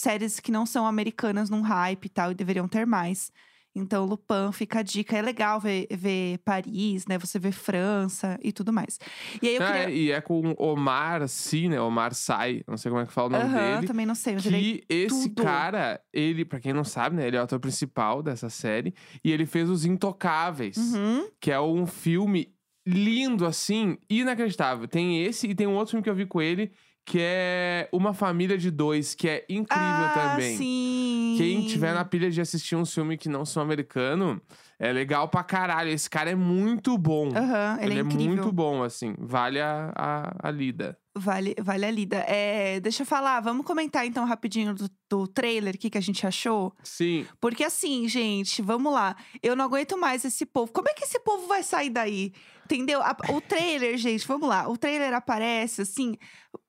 séries 0.00 0.40
que 0.40 0.52
não 0.52 0.66
são 0.66 0.86
americanas 0.86 1.50
num 1.50 1.60
hype 1.62 2.04
e 2.06 2.08
tal, 2.08 2.30
e 2.30 2.34
deveriam 2.34 2.68
ter 2.68 2.86
mais. 2.86 3.30
Então, 3.78 4.06
Lupin 4.06 4.52
fica 4.52 4.78
a 4.78 4.82
dica. 4.82 5.18
É 5.18 5.20
legal 5.20 5.60
ver, 5.60 5.86
ver 5.90 6.38
Paris, 6.38 7.06
né? 7.06 7.18
Você 7.18 7.38
vê 7.38 7.52
França 7.52 8.38
e 8.42 8.50
tudo 8.50 8.72
mais. 8.72 8.98
E 9.42 9.48
aí 9.48 9.56
eu 9.56 9.62
É, 9.62 9.66
queria. 9.66 9.90
e 9.90 10.10
é 10.10 10.20
com 10.22 10.54
Omar 10.58 11.28
Sy, 11.28 11.68
né? 11.68 11.78
Omar 11.78 12.14
Sai, 12.14 12.62
não 12.66 12.78
sei 12.78 12.90
como 12.90 13.02
é 13.02 13.06
que 13.06 13.12
fala 13.12 13.28
o 13.28 13.30
nome 13.32 13.44
Aham, 13.50 13.74
dele. 13.74 13.86
também 13.86 14.06
não 14.06 14.14
sei, 14.14 14.34
Que 14.36 14.82
esse 14.88 15.28
tudo. 15.28 15.42
cara, 15.44 16.00
ele, 16.10 16.42
pra 16.46 16.58
quem 16.58 16.72
não 16.72 16.84
sabe, 16.84 17.16
né? 17.16 17.26
Ele 17.26 17.36
é 17.36 17.40
o 17.40 17.42
ator 17.44 17.60
principal 17.60 18.22
dessa 18.22 18.48
série. 18.48 18.94
E 19.22 19.30
ele 19.30 19.44
fez 19.44 19.68
Os 19.68 19.84
Intocáveis, 19.84 20.78
Uhum. 20.78 21.28
que 21.38 21.50
é 21.52 21.60
um 21.60 21.86
filme 21.86 22.54
lindo, 22.86 23.44
assim, 23.44 23.98
inacreditável. 24.08 24.88
Tem 24.88 25.22
esse 25.22 25.48
e 25.48 25.54
tem 25.54 25.66
um 25.66 25.74
outro 25.74 25.90
filme 25.90 26.02
que 26.04 26.08
eu 26.08 26.14
vi 26.14 26.24
com 26.24 26.40
ele, 26.40 26.72
que 27.06 27.20
é 27.20 27.88
Uma 27.92 28.12
Família 28.12 28.58
de 28.58 28.68
Dois, 28.68 29.14
que 29.14 29.28
é 29.28 29.44
incrível 29.48 29.86
ah, 29.86 30.12
também. 30.12 30.56
Sim. 30.56 31.34
Quem 31.38 31.64
tiver 31.64 31.94
na 31.94 32.04
pilha 32.04 32.28
de 32.28 32.40
assistir 32.40 32.74
um 32.74 32.84
filme 32.84 33.16
que 33.16 33.28
não 33.28 33.44
são 33.44 33.62
americano, 33.62 34.42
é 34.76 34.92
legal 34.92 35.28
pra 35.28 35.44
caralho. 35.44 35.88
Esse 35.88 36.10
cara 36.10 36.30
é 36.30 36.34
muito 36.34 36.98
bom. 36.98 37.28
Aham, 37.28 37.78
ele, 37.80 37.98
é 37.98 38.02
incrível. 38.02 38.26
muito 38.26 38.50
bom, 38.50 38.82
assim. 38.82 39.14
Vale 39.20 39.60
a, 39.60 39.92
a, 39.94 40.48
a 40.48 40.50
lida. 40.50 40.98
Vale, 41.14 41.54
vale 41.62 41.86
a 41.86 41.90
lida. 41.92 42.16
É, 42.26 42.80
deixa 42.80 43.02
eu 43.02 43.06
falar, 43.06 43.38
vamos 43.38 43.64
comentar 43.64 44.04
então 44.04 44.26
rapidinho 44.26 44.74
do, 44.74 44.90
do 45.08 45.28
trailer, 45.28 45.76
o 45.76 45.78
que, 45.78 45.88
que 45.88 45.96
a 45.96 46.02
gente 46.02 46.26
achou? 46.26 46.74
Sim. 46.82 47.24
Porque 47.40 47.62
assim, 47.62 48.08
gente, 48.08 48.60
vamos 48.60 48.92
lá. 48.92 49.14
Eu 49.40 49.54
não 49.54 49.64
aguento 49.64 49.96
mais 49.96 50.24
esse 50.24 50.44
povo. 50.44 50.72
Como 50.72 50.88
é 50.88 50.92
que 50.92 51.04
esse 51.04 51.20
povo 51.20 51.46
vai 51.46 51.62
sair 51.62 51.88
daí? 51.88 52.32
Entendeu? 52.66 53.00
O 53.30 53.40
trailer, 53.40 53.96
gente, 53.96 54.26
vamos 54.26 54.48
lá. 54.48 54.68
O 54.68 54.76
trailer 54.76 55.14
aparece, 55.14 55.82
assim, 55.82 56.16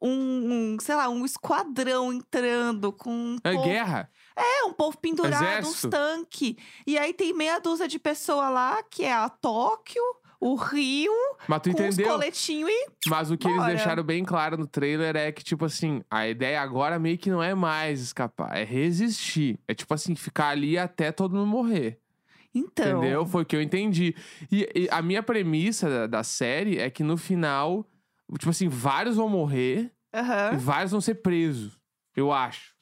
um, 0.01 0.11
um, 0.11 0.77
sei 0.79 0.95
lá, 0.95 1.09
um 1.09 1.25
esquadrão 1.25 2.13
entrando 2.13 2.92
com 2.94 3.09
um 3.09 3.37
É 3.44 3.54
povo 3.54 3.63
guerra. 3.66 4.09
É, 4.35 4.63
um 4.66 4.73
povo 4.73 4.97
pendurado, 4.99 5.44
Exército. 5.44 5.87
uns 5.87 5.92
tanques. 5.92 6.56
E 6.85 6.97
aí 6.97 7.11
tem 7.13 7.33
meia 7.33 7.57
dúzia 7.59 7.87
de 7.87 7.97
pessoas 7.97 8.51
lá, 8.54 8.83
que 8.83 9.04
é 9.04 9.11
a 9.11 9.27
Tóquio, 9.27 10.04
o 10.39 10.54
Rio, 10.54 11.11
Mas 11.47 11.61
tu 11.61 11.69
entendeu? 11.71 12.07
coletinhos 12.07 12.69
e. 12.69 12.87
Mas 13.07 13.31
o 13.31 13.37
que 13.37 13.47
eles 13.47 13.57
Bora. 13.57 13.69
deixaram 13.73 14.04
bem 14.04 14.23
claro 14.23 14.56
no 14.56 14.68
trailer 14.68 15.16
é 15.16 15.31
que, 15.31 15.44
tipo 15.44 15.66
assim, 15.66 16.04
a 16.11 16.27
ideia 16.27 16.61
agora 16.61 16.99
meio 16.99 17.18
que 17.18 17.31
não 17.31 17.42
é 17.42 17.56
mais 17.56 17.99
escapar, 17.99 18.56
é 18.56 18.63
resistir. 18.63 19.59
É 19.68 19.73
tipo 19.73 19.92
assim, 19.95 20.13
ficar 20.16 20.49
ali 20.49 20.77
até 20.77 21.11
todo 21.11 21.35
mundo 21.35 21.47
morrer. 21.47 21.99
Então. 22.57 22.99
Entendeu? 23.02 23.26
Foi 23.26 23.44
o 23.44 23.45
que 23.45 23.56
eu 23.56 23.61
entendi. 23.61 24.16
E, 24.52 24.68
e 24.76 24.87
a 24.92 25.02
minha 25.02 25.21
premissa 25.23 25.90
da, 25.90 26.07
da 26.07 26.23
série 26.23 26.78
é 26.80 26.90
que 26.90 27.04
no 27.04 27.18
final, 27.18 27.85
tipo 28.37 28.49
assim, 28.49 28.68
vários 28.68 29.16
vão 29.16 29.30
morrer 29.30 29.92
e 30.14 30.18
Aham. 30.18 30.57
vários 30.57 30.92
vão 30.92 31.02
ser 31.02 31.16
presos. 31.16 31.78
Eu 32.16 32.31
acho. 32.31 32.76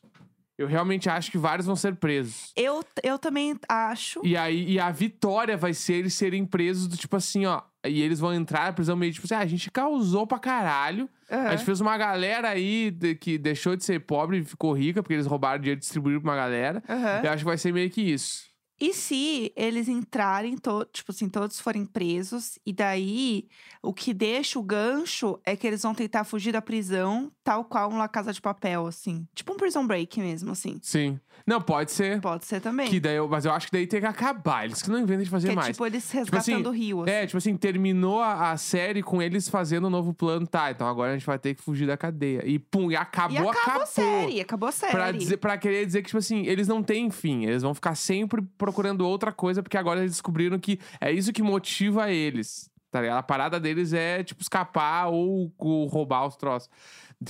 Eu 0.58 0.68
realmente 0.68 1.10
acho 1.10 1.30
que 1.30 1.38
vários 1.38 1.66
vão 1.68 1.76
ser 1.76 1.96
presos. 1.96 2.54
Eu, 2.56 2.82
eu 3.04 3.20
também 3.20 3.60
acho. 3.68 4.22
E 4.24 4.38
aí, 4.38 4.72
e 4.72 4.80
a 4.80 4.90
vitória 4.90 5.58
vai 5.58 5.74
ser 5.74 5.96
eles 5.96 6.14
serem 6.14 6.46
presos 6.46 6.88
do 6.88 6.96
tipo 6.96 7.18
assim, 7.18 7.46
ó. 7.46 7.62
E 7.86 8.02
eles 8.02 8.20
vão 8.22 8.34
entrar 8.34 8.68
na 8.68 8.72
prisão 8.74 8.96
meio 8.96 9.12
tipo 9.12 9.26
assim, 9.28 9.36
ah, 9.36 9.40
a 9.40 9.46
gente 9.46 9.70
causou 9.70 10.26
pra 10.26 10.40
caralho. 10.40 11.10
Aham. 11.30 11.48
A 11.48 11.56
gente 11.58 11.66
fez 11.66 11.82
uma 11.82 11.98
galera 11.98 12.48
aí 12.50 12.90
de- 12.90 13.16
que 13.16 13.38
deixou 13.38 13.76
de 13.76 13.84
ser 13.84 14.00
pobre 14.06 14.38
e 14.38 14.46
ficou 14.46 14.72
rica, 14.72 15.04
porque 15.04 15.14
eles 15.14 15.26
roubaram 15.26 15.60
dinheiro 15.60 15.78
e 15.80 15.82
distribuíram 15.82 16.22
pra 16.22 16.32
uma 16.32 16.38
galera. 16.38 16.82
Aham. 16.88 17.22
Eu 17.26 17.30
acho 17.32 17.40
que 17.40 17.44
vai 17.46 17.58
ser 17.58 17.74
meio 17.74 17.90
que 17.90 18.02
isso. 18.02 18.46
E 18.80 18.94
se 18.94 19.54
eles 19.56 19.88
entrarem, 19.88 20.58
to- 20.58 20.86
tipo 20.92 21.12
assim, 21.12 21.30
todos 21.30 21.60
forem 21.62 21.86
presos, 21.86 22.60
e 22.66 22.74
daí 22.74 23.48
o 23.82 23.94
que 23.94 24.14
deixa 24.14 24.60
o 24.60 24.64
gancho 24.64 25.40
é 25.46 25.56
que 25.56 25.66
eles 25.66 25.82
vão 25.84 25.94
tentar 25.96 26.24
fugir 26.26 26.52
da 26.52 26.62
prisão, 26.62 27.32
tal 27.44 27.64
qual 27.64 27.90
um 27.92 27.98
La 27.98 28.08
Casa 28.10 28.34
de 28.34 28.42
Papel, 28.42 28.86
assim. 28.86 29.26
Tipo 29.34 29.54
um 29.54 29.58
prison 29.58 29.86
break 29.88 30.20
mesmo, 30.20 30.52
assim. 30.52 30.78
Sim. 30.82 31.20
Não, 31.48 31.62
pode 31.62 31.92
ser. 31.92 32.20
Pode 32.22 32.46
ser 32.46 32.60
também. 32.60 32.90
Que 32.90 33.00
daí 33.00 33.16
eu- 33.18 33.28
mas 33.28 33.46
eu 33.46 33.52
acho 33.52 33.68
que 33.68 33.74
daí 33.74 33.86
tem 33.88 34.00
que 34.02 34.06
acabar. 34.08 34.66
Eles 34.66 34.82
que 34.82 34.90
não 34.90 35.00
inventam 35.00 35.24
de 35.24 35.30
fazer 35.30 35.48
que 35.50 35.54
é 35.54 35.56
mais. 35.56 35.68
tipo 35.68 35.86
eles 35.86 36.04
assim, 36.08 36.18
resgatando 36.18 36.68
o 36.68 36.72
Rio, 36.72 37.04
assim. 37.04 37.12
É, 37.12 37.26
tipo 37.26 37.38
assim, 37.38 37.56
terminou 37.56 38.20
a, 38.22 38.52
a 38.52 38.58
série 38.58 39.04
com 39.04 39.22
eles 39.22 39.48
fazendo 39.48 39.88
um 39.88 39.90
novo 39.90 40.14
plano. 40.14 40.46
Tá, 40.48 40.72
então 40.72 40.88
agora 40.88 41.12
a 41.12 41.18
gente 41.18 41.26
vai 41.26 41.38
ter 41.40 41.54
que 41.56 41.62
fugir 41.62 41.86
da 41.88 41.96
cadeia. 41.96 42.44
E 42.46 42.58
pum, 42.60 42.92
e 42.92 42.96
acabou, 42.96 43.34
e 43.36 43.38
acabou 43.38 43.52
acabou. 43.62 43.82
a 43.84 43.86
série, 43.86 44.42
acabou 44.42 44.70
a 44.70 44.72
série. 44.72 44.92
Pra, 44.92 45.12
dizer, 45.12 45.38
pra 45.38 45.58
querer 45.58 45.86
dizer 45.86 46.02
que, 46.02 46.08
tipo 46.08 46.18
assim, 46.18 46.46
eles 46.48 46.68
não 46.68 46.82
têm 46.82 47.10
fim. 47.12 47.46
Eles 47.46 47.62
vão 47.62 47.74
ficar 47.76 47.96
sempre 47.96 48.42
procurando 48.66 49.08
outra 49.08 49.32
coisa, 49.32 49.62
porque 49.62 49.78
agora 49.78 50.00
eles 50.00 50.12
descobriram 50.12 50.58
que 50.58 50.80
é 51.00 51.12
isso 51.12 51.32
que 51.32 51.44
motiva 51.44 52.10
eles. 52.12 52.70
Tá 52.90 53.02
ligado? 53.02 53.18
A 53.18 53.24
parada 53.24 53.60
deles 53.60 53.94
é, 53.94 54.24
tipo, 54.24 54.42
escapar 54.42 55.08
ou, 55.08 55.54
ou 55.58 55.86
roubar 55.86 56.26
os 56.26 56.36
troços. 56.36 56.70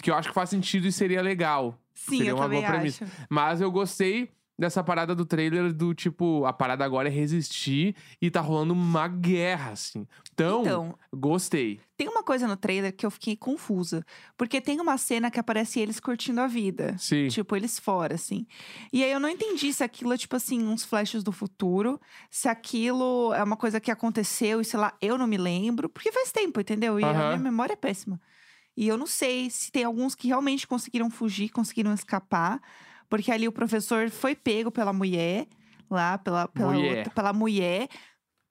Que 0.02 0.10
eu 0.10 0.16
acho 0.16 0.30
que 0.30 0.34
faz 0.34 0.50
sentido 0.50 0.88
e 0.88 0.92
seria 0.92 1.22
legal. 1.22 1.78
Sim, 1.94 2.18
seria 2.18 2.32
eu 2.32 2.36
uma 2.36 2.44
também 2.44 2.62
boa 2.62 2.72
premissa. 2.72 3.04
acho. 3.04 3.14
Mas 3.30 3.62
eu 3.62 3.72
gostei 3.72 4.32
dessa 4.58 4.84
parada 4.84 5.14
do 5.14 5.26
trailer 5.26 5.74
do 5.74 5.94
tipo, 5.94 6.46
a 6.46 6.54
parada 6.54 6.86
agora 6.86 7.10
é 7.10 7.12
resistir 7.12 7.96
e 8.22 8.32
tá 8.32 8.40
rolando 8.42 8.74
uma 8.74 9.08
guerra, 9.08 9.72
assim. 9.72 10.08
Então, 10.34 10.62
Então, 10.62 11.00
gostei. 11.14 11.80
tem 11.98 12.08
uma 12.08 12.24
coisa 12.24 12.48
no 12.48 12.56
trailer 12.58 12.96
que 12.96 13.06
eu 13.06 13.12
fiquei 13.12 13.36
confusa. 13.36 14.06
Porque 14.38 14.60
tem 14.62 14.80
uma 14.82 14.98
cena 14.98 15.30
que 15.32 15.40
aparece 15.40 15.80
eles 15.80 16.00
curtindo 16.00 16.42
a 16.42 16.48
vida. 16.48 16.96
Sim. 16.98 17.28
Tipo, 17.28 17.56
eles 17.56 17.80
fora, 17.80 18.16
assim. 18.16 18.46
E 18.92 19.04
aí 19.04 19.12
eu 19.12 19.20
não 19.20 19.30
entendi 19.30 19.72
se 19.74 19.84
aquilo 19.84 20.14
é, 20.14 20.18
tipo 20.18 20.36
assim, 20.36 20.62
uns 20.66 20.84
flashes 20.84 21.24
do 21.24 21.32
futuro, 21.32 22.00
se 22.30 22.48
aquilo 22.48 23.34
é 23.34 23.44
uma 23.44 23.58
coisa 23.58 23.80
que 23.80 23.92
aconteceu 23.92 24.62
e 24.62 24.66
sei 24.66 24.80
lá, 24.80 24.94
eu 25.02 25.18
não 25.18 25.28
me 25.28 25.38
lembro. 25.38 25.90
Porque 25.90 26.12
faz 26.12 26.32
tempo, 26.32 26.60
entendeu? 26.60 27.00
E 27.00 27.04
a 27.04 27.08
Aham. 27.12 27.28
minha 27.28 27.40
memória 27.40 27.74
é 27.74 27.78
péssima. 27.78 28.20
E 28.78 28.88
eu 28.88 28.98
não 28.98 29.08
sei 29.08 29.50
se 29.50 29.72
tem 29.72 29.86
alguns 29.86 30.16
que 30.16 30.28
realmente 30.28 30.68
conseguiram 30.68 31.10
fugir, 31.10 31.50
conseguiram 31.50 31.94
escapar. 31.94 32.62
Porque 33.10 33.32
ali 33.32 33.48
o 33.48 33.52
professor 33.52 34.10
foi 34.10 34.36
pego 34.36 34.72
pela 34.72 34.92
mulher, 34.94 35.48
lá, 35.90 36.18
pela, 36.18 36.48
pela, 36.48 36.72
Mulher. 36.74 36.98
outra- 36.98 37.14
pela 37.14 37.34
mulher. 37.34 37.88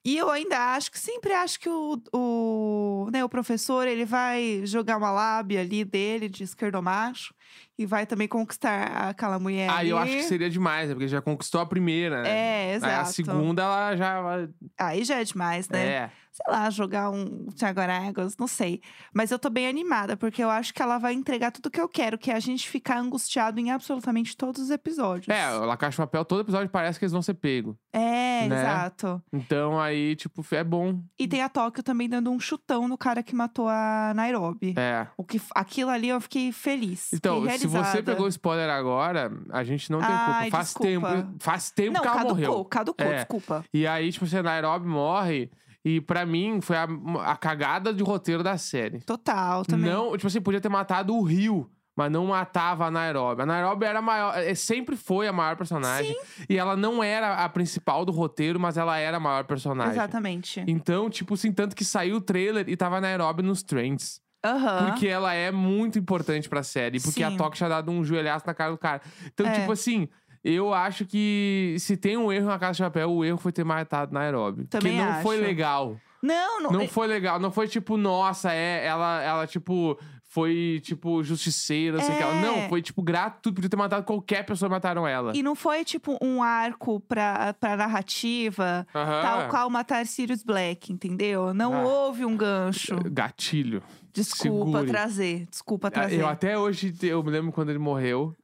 E 0.04 0.18
eu 0.18 0.30
ainda 0.30 0.74
acho 0.74 0.90
que 0.90 0.98
sempre 0.98 1.32
acho 1.32 1.58
que 1.58 1.68
o, 1.68 1.98
o, 2.12 3.08
né, 3.10 3.24
o 3.24 3.28
professor 3.28 3.88
ele 3.88 4.04
vai 4.04 4.60
jogar 4.66 4.98
uma 4.98 5.10
lábia 5.10 5.62
ali 5.62 5.82
dele 5.82 6.28
de 6.28 6.44
esquerdomacho 6.44 7.34
e 7.78 7.86
vai 7.86 8.06
também 8.06 8.28
conquistar 8.28 9.08
aquela 9.08 9.38
mulher. 9.38 9.68
Ah, 9.68 9.78
ali. 9.78 9.90
eu 9.90 9.98
acho 9.98 10.12
que 10.12 10.22
seria 10.24 10.48
demais, 10.48 10.88
né? 10.88 10.94
Porque 10.94 11.08
já 11.08 11.20
conquistou 11.20 11.60
a 11.60 11.66
primeira, 11.66 12.22
né? 12.22 12.28
É, 12.28 12.70
Aí 12.70 12.76
exato. 12.76 13.00
a 13.00 13.04
segunda, 13.06 13.62
ela 13.62 13.96
já. 13.96 14.48
Aí 14.78 15.04
já 15.04 15.20
é 15.20 15.24
demais, 15.24 15.68
né? 15.68 15.86
É. 15.86 16.10
Sei 16.30 16.52
lá, 16.52 16.68
jogar 16.68 17.10
um 17.10 17.46
Thiago 17.46 17.80
Aráguas, 17.80 18.36
não 18.36 18.48
sei. 18.48 18.80
Mas 19.12 19.30
eu 19.30 19.38
tô 19.38 19.48
bem 19.48 19.68
animada, 19.68 20.16
porque 20.16 20.42
eu 20.42 20.50
acho 20.50 20.74
que 20.74 20.82
ela 20.82 20.98
vai 20.98 21.14
entregar 21.14 21.52
tudo 21.52 21.70
que 21.70 21.80
eu 21.80 21.88
quero, 21.88 22.18
que 22.18 22.28
é 22.30 22.34
a 22.34 22.40
gente 22.40 22.68
ficar 22.68 22.98
angustiado 22.98 23.60
em 23.60 23.70
absolutamente 23.70 24.36
todos 24.36 24.60
os 24.62 24.70
episódios. 24.70 25.28
É, 25.28 25.56
o 25.56 25.64
La 25.64 25.76
Caixa 25.76 25.94
de 25.94 26.08
Papel, 26.08 26.24
todo 26.24 26.40
episódio 26.40 26.68
parece 26.68 26.98
que 26.98 27.04
eles 27.04 27.12
vão 27.12 27.22
ser 27.22 27.34
pego. 27.34 27.78
É, 27.92 28.13
né? 28.48 28.60
exato. 28.60 29.22
Então 29.32 29.80
aí, 29.80 30.16
tipo, 30.16 30.44
é 30.52 30.62
bom. 30.64 31.00
E 31.18 31.26
tem 31.28 31.42
a 31.42 31.48
Tóquio 31.48 31.82
também 31.82 32.08
dando 32.08 32.30
um 32.30 32.38
chutão 32.40 32.86
no 32.88 32.96
cara 32.98 33.22
que 33.22 33.34
matou 33.34 33.68
a 33.68 34.12
Nairobi. 34.14 34.74
É. 34.76 35.06
O 35.16 35.24
que, 35.24 35.40
aquilo 35.54 35.90
ali 35.90 36.08
eu 36.08 36.20
fiquei 36.20 36.52
feliz. 36.52 37.12
Então, 37.12 37.42
fiquei 37.42 37.58
se 37.58 37.66
você 37.66 38.02
pegou 38.02 38.26
o 38.26 38.28
spoiler 38.28 38.70
agora, 38.70 39.32
a 39.50 39.64
gente 39.64 39.90
não 39.90 39.98
tem 40.00 40.08
culpa. 40.08 40.24
Ai, 40.32 40.50
Faz 40.50 40.66
desculpa. 40.66 40.88
tempo. 41.12 41.34
Faz 41.40 41.70
tempo 41.70 41.92
Não, 41.94 42.00
que 42.02 42.06
ela 42.08 42.16
caducou, 42.16 42.34
morreu. 42.36 42.64
caducou, 42.64 43.06
É. 43.06 43.14
desculpa. 43.16 43.64
E 43.72 43.86
aí, 43.86 44.10
tipo, 44.12 44.24
assim, 44.24 44.38
a 44.38 44.42
Nairobi 44.42 44.86
morre. 44.86 45.50
E 45.86 46.00
pra 46.00 46.24
mim, 46.24 46.62
foi 46.62 46.76
a, 46.78 46.88
a 47.26 47.36
cagada 47.36 47.92
de 47.92 48.02
roteiro 48.02 48.42
da 48.42 48.56
série. 48.56 49.00
Total, 49.00 49.66
também. 49.66 49.90
Não, 49.90 50.12
tipo 50.12 50.26
assim, 50.26 50.40
podia 50.40 50.58
ter 50.58 50.70
matado 50.70 51.14
o 51.14 51.22
Rio. 51.22 51.70
Mas 51.96 52.10
não 52.10 52.26
matava 52.26 52.86
a 52.86 52.90
Nairobi. 52.90 53.42
A 53.42 53.46
Nairobi 53.46 53.86
era 53.86 54.00
a 54.00 54.02
maior. 54.02 54.36
é, 54.36 54.52
Sempre 54.54 54.96
foi 54.96 55.28
a 55.28 55.32
maior 55.32 55.56
personagem. 55.56 56.16
E 56.48 56.58
ela 56.58 56.76
não 56.76 57.02
era 57.04 57.34
a 57.44 57.48
principal 57.48 58.04
do 58.04 58.10
roteiro, 58.10 58.58
mas 58.58 58.76
ela 58.76 58.98
era 58.98 59.18
a 59.18 59.20
maior 59.20 59.44
personagem. 59.44 59.92
Exatamente. 59.92 60.64
Então, 60.66 61.08
tipo 61.08 61.34
assim, 61.34 61.52
tanto 61.52 61.76
que 61.76 61.84
saiu 61.84 62.16
o 62.16 62.20
trailer 62.20 62.68
e 62.68 62.76
tava 62.76 62.96
a 62.96 63.00
Nairobi 63.00 63.42
nos 63.44 63.62
trends. 63.62 64.20
Aham. 64.44 64.86
Porque 64.90 65.06
ela 65.06 65.32
é 65.34 65.50
muito 65.52 65.98
importante 65.98 66.48
pra 66.48 66.62
série. 66.64 67.00
Porque 67.00 67.22
a 67.22 67.30
Sim. 67.30 67.36
Tóquio 67.36 67.56
tinha 67.56 67.68
dado 67.68 67.90
um 67.90 68.04
joelhaço 68.04 68.44
na 68.46 68.54
cara 68.54 68.72
do 68.72 68.78
cara. 68.78 69.00
Então, 69.32 69.46
É. 69.46 69.60
tipo 69.60 69.70
assim, 69.72 70.08
eu 70.42 70.74
acho 70.74 71.06
que 71.06 71.76
se 71.78 71.96
tem 71.96 72.16
um 72.16 72.30
erro 72.32 72.48
na 72.48 72.58
Casa 72.58 72.72
de 72.72 72.78
Chapéu, 72.78 73.10
o 73.10 73.24
erro 73.24 73.38
foi 73.38 73.52
ter 73.52 73.64
matado 73.64 74.12
Nairobi. 74.12 74.66
Também 74.66 74.98
que 74.98 75.02
não 75.02 75.22
foi 75.22 75.36
acho. 75.36 75.44
legal. 75.46 75.96
Não, 76.20 76.60
não. 76.60 76.70
Não 76.72 76.88
foi 76.88 77.06
legal. 77.06 77.38
Não 77.38 77.50
foi 77.52 77.68
tipo, 77.68 77.96
nossa, 77.96 78.52
é, 78.52 78.84
ela, 78.84 79.22
ela 79.22 79.46
tipo, 79.46 79.98
foi, 80.34 80.80
tipo, 80.82 81.22
justiceira, 81.22 81.98
não 81.98 82.04
sei 82.04 82.12
o 82.12 82.16
que. 82.16 82.22
ela. 82.24 82.34
É. 82.34 82.40
Não, 82.42 82.68
foi, 82.68 82.82
tipo, 82.82 83.00
gratuito. 83.00 83.54
Podia 83.54 83.70
ter 83.70 83.76
matado 83.76 84.04
qualquer 84.04 84.44
pessoa, 84.44 84.68
mataram 84.68 85.06
ela. 85.06 85.30
E 85.36 85.44
não 85.44 85.54
foi 85.54 85.84
tipo 85.84 86.18
um 86.20 86.42
arco 86.42 86.98
pra, 86.98 87.54
pra 87.54 87.76
narrativa, 87.76 88.84
tal 88.92 89.48
qual 89.48 89.70
matar 89.70 90.04
Sirius 90.06 90.42
Black, 90.42 90.92
entendeu? 90.92 91.54
Não 91.54 91.72
Ah. 91.72 91.82
houve 91.84 92.24
um 92.24 92.36
gancho. 92.36 92.96
Gatilho. 93.12 93.80
Desculpa 94.12 94.78
segure. 94.78 94.86
trazer. 94.88 95.46
Desculpa 95.48 95.86
Ah, 95.86 95.90
trazer. 95.92 96.20
Eu 96.20 96.26
até 96.26 96.58
hoje, 96.58 96.92
eu 97.02 97.22
me 97.22 97.30
lembro 97.30 97.52
quando 97.52 97.70
ele 97.70 97.78
morreu, 97.78 98.34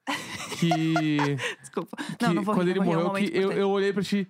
que... 0.59 0.69
Desculpa. 1.61 1.97
que 2.19 2.25
Não, 2.25 2.35
não 2.35 2.43
vou 2.45 2.55
quando 2.55 2.67
rir, 2.69 2.73
ele 2.73 2.79
é 2.79 2.83
um 2.83 2.85
morreu, 2.85 3.01
que 3.01 3.07
momento 3.09 3.35
eu, 3.35 3.51
eu 3.53 3.69
olhei 3.71 3.93
pra 3.93 4.03
ti. 4.05 4.29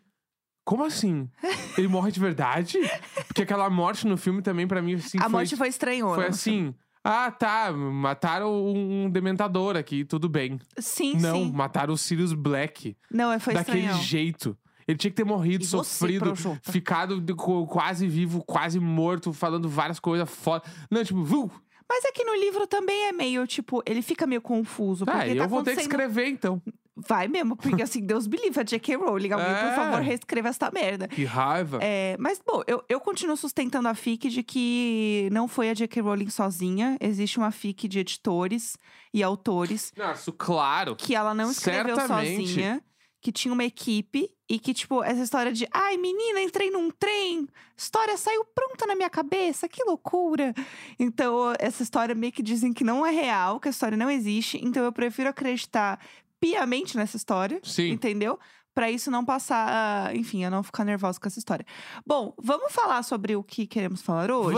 Como 0.64 0.84
assim? 0.84 1.28
Ele 1.76 1.88
morre 1.88 2.10
de 2.12 2.20
verdade? 2.20 2.78
Porque 3.28 3.42
aquela 3.42 3.68
morte 3.68 4.06
no 4.06 4.16
filme 4.16 4.40
também, 4.40 4.66
pra 4.66 4.80
mim, 4.80 4.94
assim, 4.94 5.18
A 5.18 5.22
foi, 5.22 5.30
morte 5.30 5.56
foi 5.56 5.68
estranhona. 5.68 6.14
foi 6.14 6.26
assim. 6.26 6.74
Ah, 7.02 7.30
tá. 7.30 7.72
Mataram 7.72 8.52
um 8.66 9.08
dementador 9.10 9.76
aqui, 9.76 10.04
tudo 10.04 10.28
bem. 10.28 10.58
Sim, 10.78 11.14
Não, 11.16 11.34
sim. 11.44 11.52
mataram 11.52 11.94
o 11.94 11.98
Sirius 11.98 12.32
Black. 12.32 12.96
Não, 13.10 13.38
foi 13.40 13.54
daquele 13.54 13.78
estranhão. 13.80 14.02
jeito. 14.04 14.56
Ele 14.86 14.98
tinha 14.98 15.10
que 15.10 15.16
ter 15.16 15.24
morrido, 15.24 15.62
E 15.64 15.66
você, 15.66 15.76
sofrido, 15.76 16.24
Projota? 16.24 16.72
ficado 16.72 17.20
de- 17.20 17.34
co- 17.34 17.66
quase 17.66 18.06
vivo, 18.08 18.42
quase 18.44 18.80
morto, 18.80 19.32
falando 19.32 19.68
várias 19.68 20.00
coisas 20.00 20.28
foda. 20.28 20.64
Não, 20.90 21.04
tipo, 21.04 21.22
viu? 21.22 21.50
Mas 21.88 22.04
é 22.04 22.12
que 22.12 22.24
no 22.24 22.34
livro 22.34 22.66
também 22.66 23.06
é 23.08 23.12
meio, 23.12 23.46
tipo, 23.46 23.82
ele 23.86 24.02
fica 24.02 24.26
meio 24.26 24.40
confuso. 24.40 25.04
Ah, 25.08 25.12
porque 25.18 25.30
eu 25.30 25.36
tá 25.38 25.46
vou 25.46 25.62
ter 25.62 25.70
que 25.74 25.80
acontecendo- 25.80 25.80
escrever 25.80 26.26
então. 26.28 26.62
Vai 27.06 27.28
mesmo, 27.28 27.56
porque 27.56 27.82
assim, 27.82 28.00
Deus 28.04 28.26
me 28.26 28.36
livre, 28.36 28.60
a 28.60 28.62
J.K. 28.62 28.96
Rowling. 28.96 29.32
Alguém, 29.32 29.48
É. 29.48 29.66
por 29.68 29.74
favor, 29.74 30.00
reescreva 30.02 30.48
essa 30.48 30.70
merda. 30.70 31.08
Que 31.08 31.24
raiva. 31.24 31.78
É, 31.82 32.16
mas, 32.18 32.40
bom, 32.44 32.62
eu, 32.66 32.82
eu 32.88 33.00
continuo 33.00 33.36
sustentando 33.36 33.88
a 33.88 33.94
FIC 33.94 34.28
de 34.28 34.42
que 34.42 35.28
não 35.32 35.48
foi 35.48 35.70
a 35.70 35.74
J.K. 35.74 36.02
Rowling 36.02 36.30
sozinha. 36.30 36.96
Existe 37.00 37.38
uma 37.38 37.50
FIC 37.50 37.88
de 37.88 37.98
editores 38.00 38.76
e 39.14 39.22
autores 39.22 39.92
Não, 39.96 40.12
isso 40.12 40.32
claro. 40.32 40.94
que 40.96 41.14
ela 41.14 41.32
não 41.34 41.50
escreveu 41.50 41.94
Certamente. 41.96 42.46
sozinha. 42.48 42.82
Que 43.22 43.30
tinha 43.30 43.52
uma 43.52 43.64
equipe 43.64 44.30
e 44.48 44.58
que, 44.58 44.72
tipo, 44.72 45.04
essa 45.04 45.22
história 45.22 45.52
de 45.52 45.68
ai, 45.70 45.98
menina, 45.98 46.40
entrei 46.40 46.70
num 46.70 46.90
trem, 46.90 47.46
história 47.76 48.16
saiu 48.16 48.46
pronta 48.54 48.86
na 48.86 48.94
minha 48.96 49.10
cabeça, 49.10 49.68
que 49.68 49.84
loucura. 49.84 50.54
Então, 50.98 51.52
essa 51.58 51.82
história 51.82 52.14
meio 52.14 52.32
que 52.32 52.42
dizem 52.42 52.72
que 52.72 52.82
não 52.82 53.04
é 53.04 53.10
real, 53.10 53.60
que 53.60 53.68
a 53.68 53.70
história 53.70 53.94
não 53.96 54.10
existe. 54.10 54.58
Então, 54.64 54.82
eu 54.84 54.90
prefiro 54.90 55.28
acreditar 55.28 56.00
piamente 56.40 56.96
nessa 56.96 57.16
história. 57.16 57.60
Sim. 57.62 57.90
Entendeu? 57.90 58.38
Pra 58.74 58.88
isso 58.90 59.10
não 59.10 59.24
passar, 59.24 59.66
ah, 60.08 60.14
enfim, 60.14 60.44
eu 60.44 60.50
não 60.50 60.62
ficar 60.62 60.84
nervosa 60.84 61.18
com 61.20 61.26
essa 61.26 61.38
história. 61.40 61.66
Bom, 62.06 62.32
vamos 62.40 62.72
falar 62.72 63.02
sobre 63.02 63.34
o 63.34 63.42
que 63.42 63.66
queremos 63.66 64.00
falar 64.00 64.30
hoje? 64.30 64.56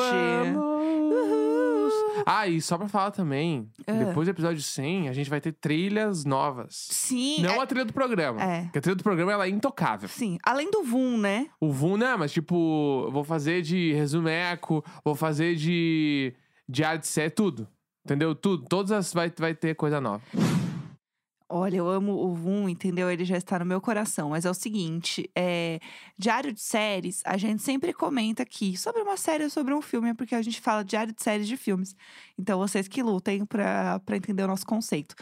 Vamos! 0.52 1.92
Ah, 2.26 2.46
e 2.46 2.60
só 2.60 2.76
pra 2.78 2.88
falar 2.88 3.10
também, 3.10 3.68
Ah. 3.86 3.92
depois 3.92 4.26
do 4.26 4.30
episódio 4.30 4.62
100, 4.62 5.08
a 5.08 5.12
gente 5.12 5.30
vai 5.30 5.40
ter 5.40 5.52
trilhas 5.52 6.24
novas. 6.26 6.88
Sim, 6.90 7.40
Não 7.42 7.54
é- 7.54 7.58
a 7.60 7.66
trilha 7.66 7.84
do 7.86 7.92
programa. 7.92 8.40
É. 8.42 8.62
Porque 8.64 8.78
a 8.78 8.82
trilha 8.82 8.96
do 8.96 9.02
programa 9.02 9.32
ela 9.32 9.46
é 9.46 9.48
intocável. 9.48 10.08
sim. 10.08 10.38
Além 10.44 10.70
do 10.70 10.82
VUM, 10.84 11.16
né? 11.18 11.48
O 11.58 11.72
VUM, 11.72 11.96
não, 11.96 12.18
mas 12.18 12.32
tipo, 12.32 13.08
vou 13.10 13.24
fazer 13.24 13.62
de 13.62 13.92
resumeco, 13.94 14.84
vou 15.04 15.14
fazer 15.14 15.54
de 15.56 16.34
de 16.68 16.82
série, 17.06 17.30
tudo. 17.30 17.66
Entendeu? 18.04 18.34
Tudo. 18.34 18.64
Todas 18.68 18.92
as 18.92 19.12
vai, 19.12 19.32
vai 19.38 19.54
ter 19.54 19.74
coisa 19.74 20.00
nova. 20.00 20.22
Olha, 21.54 21.76
eu 21.76 21.86
amo 21.86 22.12
o 22.12 22.34
VUM, 22.34 22.66
entendeu? 22.66 23.10
Ele 23.10 23.26
já 23.26 23.36
está 23.36 23.58
no 23.58 23.66
meu 23.66 23.78
coração. 23.78 24.30
Mas 24.30 24.46
é 24.46 24.50
o 24.50 24.54
seguinte, 24.54 25.30
é... 25.36 25.80
Diário 26.16 26.50
de 26.50 26.62
séries, 26.62 27.20
a 27.26 27.36
gente 27.36 27.60
sempre 27.60 27.92
comenta 27.92 28.42
aqui 28.42 28.74
sobre 28.74 29.02
uma 29.02 29.18
série 29.18 29.44
ou 29.44 29.50
sobre 29.50 29.74
um 29.74 29.82
filme, 29.82 30.08
é 30.08 30.14
porque 30.14 30.34
a 30.34 30.40
gente 30.40 30.62
fala 30.62 30.82
diário 30.82 31.12
de 31.12 31.22
séries 31.22 31.46
de 31.46 31.58
filmes. 31.58 31.94
Então, 32.38 32.58
vocês 32.58 32.88
que 32.88 33.02
lutem 33.02 33.44
pra 33.44 34.00
entender 34.12 34.42
o 34.44 34.46
nosso 34.46 34.64
conceito. 34.64 35.14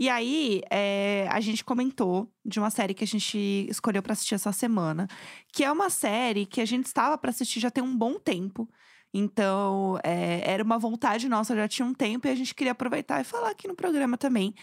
E 0.00 0.08
aí, 0.08 0.62
é, 0.70 1.28
a 1.30 1.38
gente 1.40 1.62
comentou 1.62 2.32
de 2.42 2.58
uma 2.58 2.70
série 2.70 2.94
que 2.94 3.04
a 3.04 3.06
gente 3.06 3.66
escolheu 3.68 4.02
pra 4.02 4.14
assistir 4.14 4.36
essa 4.36 4.52
semana, 4.52 5.06
que 5.52 5.64
é 5.64 5.70
uma 5.70 5.90
série 5.90 6.46
que 6.46 6.62
a 6.62 6.64
gente 6.64 6.86
estava 6.86 7.18
pra 7.18 7.28
assistir 7.28 7.60
já 7.60 7.70
tem 7.70 7.84
um 7.84 7.94
bom 7.94 8.18
tempo. 8.18 8.66
Então, 9.12 9.98
é, 10.02 10.50
era 10.50 10.64
uma 10.64 10.78
vontade 10.78 11.28
nossa, 11.28 11.54
já 11.54 11.68
tinha 11.68 11.86
um 11.86 11.92
tempo, 11.92 12.26
e 12.26 12.30
a 12.30 12.34
gente 12.34 12.54
queria 12.54 12.72
aproveitar 12.72 13.20
e 13.20 13.24
falar 13.24 13.50
aqui 13.50 13.68
no 13.68 13.76
programa 13.76 14.16
também 14.16 14.54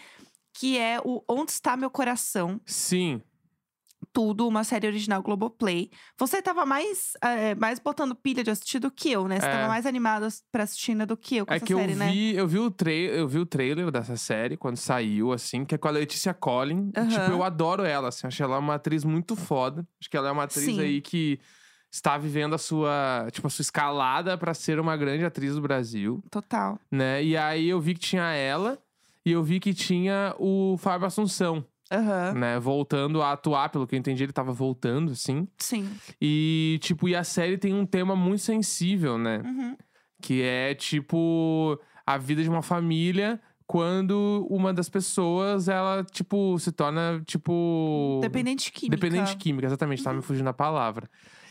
que 0.52 0.78
é 0.78 1.00
o 1.04 1.22
Onde 1.28 1.50
Está 1.52 1.76
Meu 1.76 1.90
Coração, 1.90 2.60
Sim. 2.66 3.20
tudo, 4.12 4.46
uma 4.48 4.64
série 4.64 4.86
original 4.86 5.22
Globoplay. 5.22 5.90
Você 6.18 6.42
tava 6.42 6.66
mais, 6.66 7.12
eh, 7.22 7.54
mais 7.54 7.78
botando 7.78 8.14
pilha 8.14 8.42
de 8.44 8.50
assistir 8.50 8.78
do 8.78 8.90
que 8.90 9.10
eu, 9.10 9.26
né? 9.28 9.40
Você 9.40 9.46
É. 9.46 9.50
tava 9.50 9.68
mais 9.68 9.86
animada 9.86 10.28
pra 10.50 10.64
assistir 10.64 10.94
né, 10.94 11.06
do 11.06 11.16
que 11.16 11.36
eu 11.36 11.46
com 11.46 11.52
É 11.52 11.56
essa 11.56 11.64
que 11.64 11.72
eu 11.72 11.78
série, 11.78 11.94
né? 11.94 12.10
vi, 12.10 12.34
eu 12.34 12.46
vi 12.46 12.58
o 12.58 12.70
trailer, 12.70 13.16
eu 13.18 13.28
vi 13.28 13.38
o 13.38 13.46
trailer 13.46 13.90
dessa 13.90 14.16
série 14.16 14.56
quando 14.56 14.76
saiu, 14.76 15.32
assim, 15.32 15.64
que 15.64 15.74
é 15.74 15.78
com 15.78 15.88
a 15.88 15.92
Letícia 15.92 16.34
Collin. 16.34 16.90
E, 16.94 16.98
Aham. 16.98 17.08
Tipo, 17.08 17.30
eu 17.30 17.42
adoro 17.42 17.84
ela, 17.84 18.08
assim, 18.08 18.26
acho 18.26 18.42
ela 18.42 18.58
uma 18.58 18.74
atriz 18.74 19.04
muito 19.04 19.34
foda. 19.36 19.86
Acho 20.00 20.10
que 20.10 20.16
ela 20.16 20.28
é 20.28 20.32
uma 20.32 20.44
atriz 20.44 20.64
Sim. 20.66 20.80
aí 20.80 21.00
que 21.00 21.38
está 21.90 22.18
vivendo 22.18 22.54
a 22.54 22.58
sua, 22.58 23.28
tipo, 23.30 23.46
a 23.46 23.50
sua 23.50 23.62
escalada 23.62 24.36
pra 24.36 24.52
ser 24.52 24.80
uma 24.80 24.96
grande 24.96 25.24
atriz 25.24 25.54
do 25.54 25.60
Brasil, 25.60 26.22
Total. 26.30 26.78
né? 26.90 27.22
E 27.22 27.36
aí 27.36 27.68
eu 27.68 27.80
vi 27.80 27.94
que 27.94 28.00
tinha 28.00 28.32
ela 28.32 28.78
e 29.24 29.32
eu 29.32 29.42
vi 29.42 29.60
que 29.60 29.72
tinha 29.74 30.34
o 30.38 30.76
Fábio 30.78 31.06
Assunção, 31.06 31.64
Aham. 31.92 32.32
né, 32.34 32.58
voltando 32.58 33.20
a 33.22 33.32
atuar, 33.32 33.68
pelo 33.70 33.86
que 33.86 33.94
eu 33.94 33.98
entendi, 33.98 34.22
ele 34.24 34.32
tava 34.32 34.52
voltando, 34.52 35.12
assim. 35.12 35.46
Sim. 35.58 35.88
E 36.20 36.78
tipo, 36.82 37.08
e 37.08 37.14
a 37.14 37.24
série 37.24 37.58
tem 37.58 37.74
um 37.74 37.84
tema 37.86 38.16
muito 38.16 38.40
sensível, 38.42 39.18
né? 39.18 39.42
Uhum. 39.44 39.76
Que 40.20 40.42
é 40.42 40.74
tipo 40.74 41.78
a 42.06 42.16
vida 42.18 42.42
de 42.42 42.48
uma 42.48 42.62
família 42.62 43.40
quando 43.66 44.46
uma 44.50 44.72
das 44.72 44.88
pessoas, 44.88 45.66
ela, 45.68 46.04
tipo, 46.04 46.58
se 46.58 46.70
torna, 46.72 47.22
tipo. 47.26 48.18
Dependente 48.20 48.70
química. 48.70 48.96
Dependente 48.96 49.36
química, 49.36 49.66
exatamente, 49.66 50.02
tava 50.02 50.16
me 50.16 50.22
fugindo 50.22 50.48
a 50.48 50.52
palavra. 50.52 51.08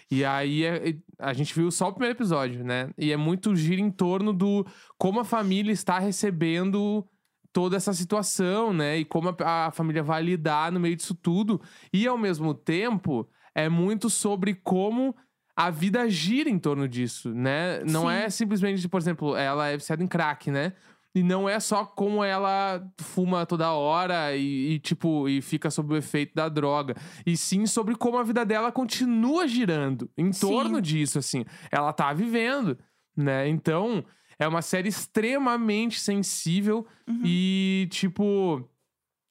E 0.10 0.24
aí 0.25 0.63
é- 0.66 0.96
a 1.18 1.34
gente 1.34 1.54
viu 1.56 1.72
só 1.72 1.88
o 1.88 1.94
primeiro 1.94 2.16
episódio, 2.18 2.63
né? 2.63 2.90
E 2.98 3.12
é 3.12 3.18
muito 3.18 3.56
gira 3.56 3.80
em 3.82 3.90
torno 3.90 4.34
do 4.34 4.66
como 4.98 5.20
a 5.22 5.24
família 5.25 5.72
está 5.72 5.98
recebendo 6.00 7.08
toda 7.53 7.75
essa 7.75 7.93
situação, 7.93 8.74
né? 8.74 8.98
E 8.98 9.05
como 9.05 9.29
a, 9.29 9.67
a 9.67 9.72
família 9.72 10.03
vai 10.03 10.22
lidar 10.22 10.72
no 10.72 10.79
meio 10.79 10.96
disso 10.96 11.15
tudo. 11.15 11.62
E 11.93 12.08
ao 12.08 12.17
mesmo 12.17 12.53
tempo, 12.53 13.27
é 13.53 13.70
muito 13.70 14.10
sobre 14.10 14.53
como 14.55 15.15
a 15.55 15.70
vida 15.70 16.10
gira 16.10 16.50
em 16.50 16.58
torno 16.58 16.88
disso, 16.88 17.34
né? 17.34 17.84
Não 17.84 18.03
Sim. 18.03 18.15
é 18.15 18.29
simplesmente, 18.29 18.88
por 18.88 19.00
exemplo, 19.00 19.36
ela 19.36 19.67
é 19.67 19.77
viciada 19.77 20.03
em 20.03 20.08
crack, 20.08 20.50
né? 20.50 20.74
E 21.13 21.22
não 21.22 21.48
é 21.48 21.60
só 21.60 21.86
como 21.86 22.24
ela 22.24 22.81
fuma 23.01 23.46
toda 23.46 23.74
hora 23.74 24.34
e, 24.34 24.75
e, 24.75 24.79
tipo, 24.79 25.27
e 25.27 25.41
fica 25.41 25.70
sob 25.70 25.93
o 25.93 25.98
efeito 25.98 26.34
da 26.34 26.48
droga. 26.48 26.96
E 27.25 27.36
sim 27.36 27.65
sobre 27.65 27.96
como 27.96 28.17
a 28.17 28.24
vida 28.24 28.46
dela 28.46 28.72
continua 28.72 29.46
girando 29.46 30.10
em 30.17 30.31
Sim. 30.31 30.48
torno 30.48 30.81
disso, 30.81 31.20
assim. 31.20 31.43
Ela 31.70 31.91
tá 31.91 32.13
vivendo, 32.13 32.77
né? 33.15 33.46
Então, 33.50 34.05
é 34.44 34.48
uma 34.48 34.62
série 34.62 34.90
extremamente 34.90 36.00
sensível 36.00 36.86
Uhum. 37.08 37.22
e, 37.26 37.88
tipo. 37.92 38.68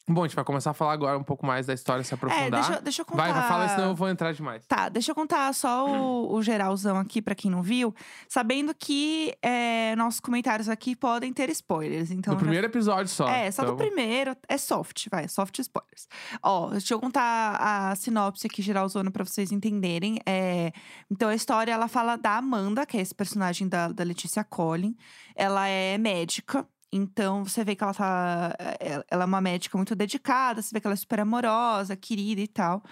Bom, 0.08 0.24
a 0.24 0.26
gente 0.26 0.34
vai 0.34 0.44
começar 0.44 0.70
a 0.70 0.74
falar 0.74 0.92
agora 0.92 1.16
um 1.16 1.22
pouco 1.22 1.46
mais 1.46 1.66
da 1.66 1.74
história, 1.74 2.02
se 2.02 2.12
É, 2.12 2.16
aprofundar. 2.16 2.50
deixa, 2.50 2.72
eu- 2.74 2.82
deixa 2.82 3.02
eu 3.02 3.06
contar. 3.06 3.22
Vai, 3.22 3.32
vai, 3.32 3.48
fala, 3.48 3.68
senão 3.68 3.88
eu 3.90 3.94
vou 3.94 4.08
entrar 4.08 4.32
demais. 4.32 4.66
Tá, 4.66 4.88
deixa 4.88 5.10
eu 5.12 5.14
contar 5.14 5.54
só 5.54 5.86
o, 5.86 6.34
o 6.34 6.42
geralzão 6.42 6.96
aqui 6.98 7.22
pra 7.22 7.34
quem 7.34 7.48
não 7.50 7.62
viu, 7.62 7.94
sabendo 8.28 8.74
que 8.74 9.32
é, 9.40 9.94
nossos 9.96 10.18
comentários 10.18 10.68
aqui 10.68 10.96
podem 10.96 11.32
ter 11.32 11.48
spoilers. 11.50 12.10
Então 12.10 12.32
no 12.34 12.40
já- 12.40 12.44
primeiro 12.44 12.66
episódio 12.66 13.08
só. 13.08 13.28
É, 13.28 13.50
só 13.52 13.62
então... 13.62 13.74
no 13.74 13.78
primeiro. 13.78 14.36
É 14.48 14.58
soft, 14.58 15.06
vai, 15.10 15.28
soft 15.28 15.58
spoilers. 15.60 16.08
Ó, 16.42 16.70
deixa 16.70 16.92
eu 16.94 16.98
contar 16.98 17.56
a 17.60 17.94
sinopse 17.94 18.46
aqui, 18.48 18.62
geralzona, 18.62 19.10
pra 19.12 19.24
vocês 19.24 19.52
entenderem. 19.52 20.18
É, 20.26 20.72
então, 21.08 21.28
a 21.28 21.34
história, 21.34 21.70
ela 21.72 21.86
fala 21.86 22.16
da 22.16 22.36
Amanda, 22.36 22.84
que 22.84 22.96
é 22.96 23.00
esse 23.00 23.14
personagem 23.14 23.68
da, 23.68 23.86
da 23.88 24.02
Letícia 24.02 24.42
Collin. 24.42 24.96
Ela 25.36 25.68
é 25.68 25.96
médica. 25.98 26.66
Então, 26.92 27.44
você 27.44 27.62
vê 27.64 27.76
que 27.76 27.84
ela 27.84 27.94
tá. 27.94 28.54
é- 28.80 29.04
Ela 29.10 29.24
é 29.24 29.26
uma 29.26 29.40
médica 29.40 29.76
muito 29.78 29.94
dedicada, 29.94 30.60
você 30.62 30.70
vê 30.72 30.80
que 30.80 30.86
ela 30.86 30.94
é 30.94 30.96
super 30.96 31.20
amorosa, 31.20 31.96
querida 31.96 32.40
e 32.40 32.48
tal. 32.48 32.82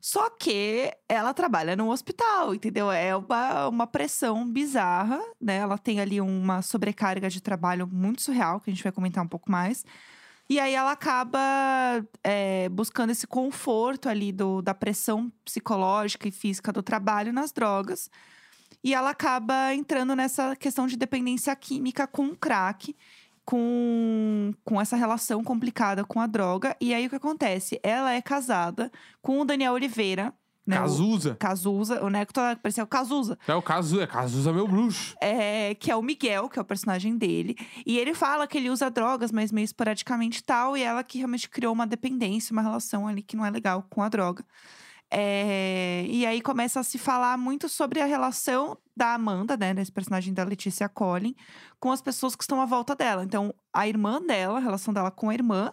Só 0.00 0.28
que 0.30 0.92
ela 1.08 1.32
trabalha 1.32 1.74
num 1.74 1.88
hospital, 1.88 2.54
entendeu? 2.54 2.92
É 2.92 3.16
uma, 3.16 3.68
uma 3.68 3.86
pressão 3.86 4.46
bizarra, 4.46 5.18
né? 5.40 5.56
Ela 5.56 5.78
tem 5.78 5.98
ali 5.98 6.20
uma 6.20 6.60
sobrecarga 6.60 7.30
de 7.30 7.40
trabalho 7.40 7.86
muito 7.86 8.20
surreal, 8.20 8.60
que 8.60 8.70
a 8.70 8.74
gente 8.74 8.82
vai 8.82 8.92
comentar 8.92 9.24
um 9.24 9.28
pouco 9.28 9.50
mais. 9.50 9.84
E 10.48 10.60
aí 10.60 10.74
ela 10.74 10.92
acaba 10.92 11.40
é, 12.22 12.68
buscando 12.68 13.10
esse 13.10 13.26
conforto 13.26 14.08
ali 14.08 14.30
do, 14.30 14.60
da 14.60 14.74
pressão 14.74 15.32
psicológica 15.42 16.28
e 16.28 16.30
física 16.30 16.70
do 16.70 16.82
trabalho 16.82 17.32
nas 17.32 17.50
drogas. 17.50 18.10
E 18.82 18.92
ela 18.92 19.08
acaba 19.10 19.72
entrando 19.74 20.14
nessa 20.14 20.54
questão 20.54 20.86
de 20.86 20.98
dependência 20.98 21.56
química 21.56 22.06
com 22.06 22.26
o 22.26 22.36
crack, 22.36 22.94
com, 23.44 24.52
com 24.64 24.80
essa 24.80 24.96
relação 24.96 25.44
complicada 25.44 26.04
com 26.04 26.20
a 26.20 26.26
droga. 26.26 26.76
E 26.80 26.94
aí 26.94 27.06
o 27.06 27.10
que 27.10 27.16
acontece? 27.16 27.78
Ela 27.82 28.12
é 28.12 28.22
casada 28.22 28.90
com 29.20 29.40
o 29.40 29.44
Daniel 29.44 29.74
Oliveira. 29.74 30.32
Né, 30.66 30.78
o 30.78 30.80
Cazuza. 30.80 31.36
Cazuza, 31.38 32.02
o 32.02 32.08
Neco 32.08 32.32
toda 32.32 32.56
parecia 32.56 32.82
o 32.82 32.86
Cazuza. 32.86 33.38
É 33.46 33.54
o 33.54 33.60
Cazuza. 33.60 34.02
É 34.02 34.06
Cazuza 34.06 34.50
meu 34.50 34.66
bruxo. 34.66 35.14
É, 35.20 35.74
que 35.74 35.90
é 35.90 35.96
o 35.96 36.00
Miguel, 36.00 36.48
que 36.48 36.58
é 36.58 36.62
o 36.62 36.64
personagem 36.64 37.18
dele. 37.18 37.54
E 37.84 37.98
ele 37.98 38.14
fala 38.14 38.46
que 38.46 38.56
ele 38.56 38.70
usa 38.70 38.90
drogas, 38.90 39.30
mas 39.30 39.52
meio 39.52 39.66
esporadicamente 39.66 40.42
tal. 40.42 40.74
E 40.74 40.82
ela 40.82 41.04
que 41.04 41.18
realmente 41.18 41.50
criou 41.50 41.74
uma 41.74 41.86
dependência, 41.86 42.52
uma 42.54 42.62
relação 42.62 43.06
ali 43.06 43.20
que 43.20 43.36
não 43.36 43.44
é 43.44 43.50
legal 43.50 43.86
com 43.90 44.02
a 44.02 44.08
droga. 44.08 44.42
É, 45.10 46.04
e 46.08 46.26
aí 46.26 46.40
começa 46.40 46.80
a 46.80 46.82
se 46.82 46.98
falar 46.98 47.36
muito 47.38 47.68
sobre 47.68 48.00
a 48.00 48.06
relação 48.06 48.76
da 48.96 49.14
Amanda, 49.14 49.56
né, 49.56 49.72
desse 49.72 49.92
personagem 49.92 50.34
da 50.34 50.44
Letícia 50.44 50.88
Collin, 50.88 51.34
com 51.78 51.92
as 51.92 52.00
pessoas 52.00 52.34
que 52.34 52.42
estão 52.42 52.60
à 52.60 52.66
volta 52.66 52.94
dela. 52.96 53.24
Então, 53.24 53.54
a 53.72 53.86
irmã 53.86 54.20
dela, 54.20 54.58
a 54.58 54.62
relação 54.62 54.92
dela 54.92 55.10
com 55.10 55.30
a 55.30 55.34
irmã, 55.34 55.72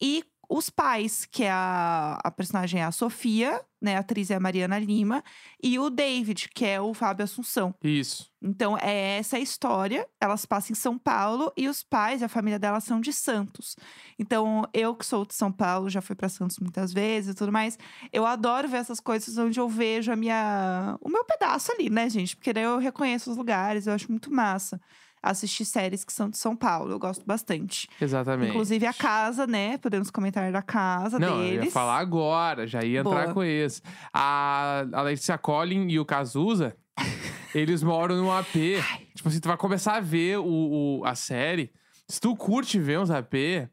e 0.00 0.24
os 0.48 0.70
pais, 0.70 1.26
que 1.26 1.44
é 1.44 1.50
a, 1.50 2.18
a 2.24 2.30
personagem 2.30 2.80
é 2.80 2.84
a 2.84 2.92
Sofia, 2.92 3.64
né, 3.80 3.96
a 3.96 4.00
atriz 4.00 4.30
é 4.30 4.34
a 4.34 4.40
Mariana 4.40 4.78
Lima, 4.78 5.22
e 5.62 5.78
o 5.78 5.88
David, 5.90 6.48
que 6.54 6.64
é 6.64 6.80
o 6.80 6.92
Fábio 6.92 7.24
Assunção. 7.24 7.74
Isso. 7.82 8.30
Então, 8.42 8.76
é 8.78 9.18
essa 9.18 9.36
a 9.36 9.40
história. 9.40 10.06
Elas 10.20 10.46
passam 10.46 10.72
em 10.72 10.74
São 10.74 10.98
Paulo 10.98 11.52
e 11.56 11.68
os 11.68 11.82
pais 11.82 12.22
e 12.22 12.24
a 12.24 12.28
família 12.28 12.58
dela 12.58 12.80
são 12.80 13.00
de 13.00 13.12
Santos. 13.12 13.76
Então, 14.18 14.64
eu 14.72 14.94
que 14.94 15.04
sou 15.04 15.26
de 15.26 15.34
São 15.34 15.52
Paulo, 15.52 15.90
já 15.90 16.00
fui 16.00 16.16
para 16.16 16.28
Santos 16.28 16.58
muitas 16.58 16.92
vezes 16.92 17.32
e 17.32 17.36
tudo 17.36 17.52
mais. 17.52 17.78
Eu 18.12 18.24
adoro 18.24 18.68
ver 18.68 18.78
essas 18.78 19.00
coisas 19.00 19.36
onde 19.36 19.60
eu 19.60 19.68
vejo 19.68 20.10
a 20.10 20.16
minha 20.16 20.96
o 21.00 21.08
meu 21.08 21.24
pedaço 21.24 21.72
ali, 21.72 21.90
né, 21.90 22.08
gente? 22.08 22.36
Porque 22.36 22.52
daí 22.52 22.64
eu 22.64 22.78
reconheço 22.78 23.30
os 23.30 23.36
lugares, 23.36 23.86
eu 23.86 23.92
acho 23.92 24.10
muito 24.10 24.32
massa 24.32 24.80
assistir 25.22 25.64
séries 25.64 26.04
que 26.04 26.12
são 26.12 26.28
de 26.30 26.38
São 26.38 26.56
Paulo. 26.56 26.90
Eu 26.92 26.98
gosto 26.98 27.24
bastante. 27.26 27.88
Exatamente. 28.00 28.50
Inclusive 28.50 28.86
a 28.86 28.92
casa, 28.94 29.46
né? 29.46 29.76
Podemos 29.78 30.10
comentar 30.10 30.50
da 30.50 30.62
casa 30.62 31.18
Não, 31.18 31.38
deles. 31.38 31.58
eu 31.58 31.64
ia 31.64 31.70
falar 31.70 31.98
agora, 31.98 32.66
já 32.66 32.82
ia 32.82 33.00
entrar 33.00 33.24
Boa. 33.24 33.34
com 33.34 33.42
esse. 33.44 33.82
A, 34.12 34.84
a 34.92 35.02
Letícia 35.02 35.36
Collin 35.36 35.88
e 35.88 35.98
o 36.00 36.04
Cazuza, 36.04 36.76
eles 37.54 37.82
moram 37.82 38.16
num 38.16 38.32
AP. 38.32 38.52
Tipo 39.14 39.28
assim, 39.28 39.40
tu 39.40 39.48
vai 39.48 39.56
começar 39.56 39.96
a 39.96 40.00
ver 40.00 40.38
o, 40.38 41.00
o- 41.00 41.02
a 41.04 41.14
série. 41.14 41.70
Se 42.08 42.20
tu 42.20 42.34
curte 42.34 42.78
ver 42.78 42.98
uns 42.98 43.10
AP, 43.10 43.68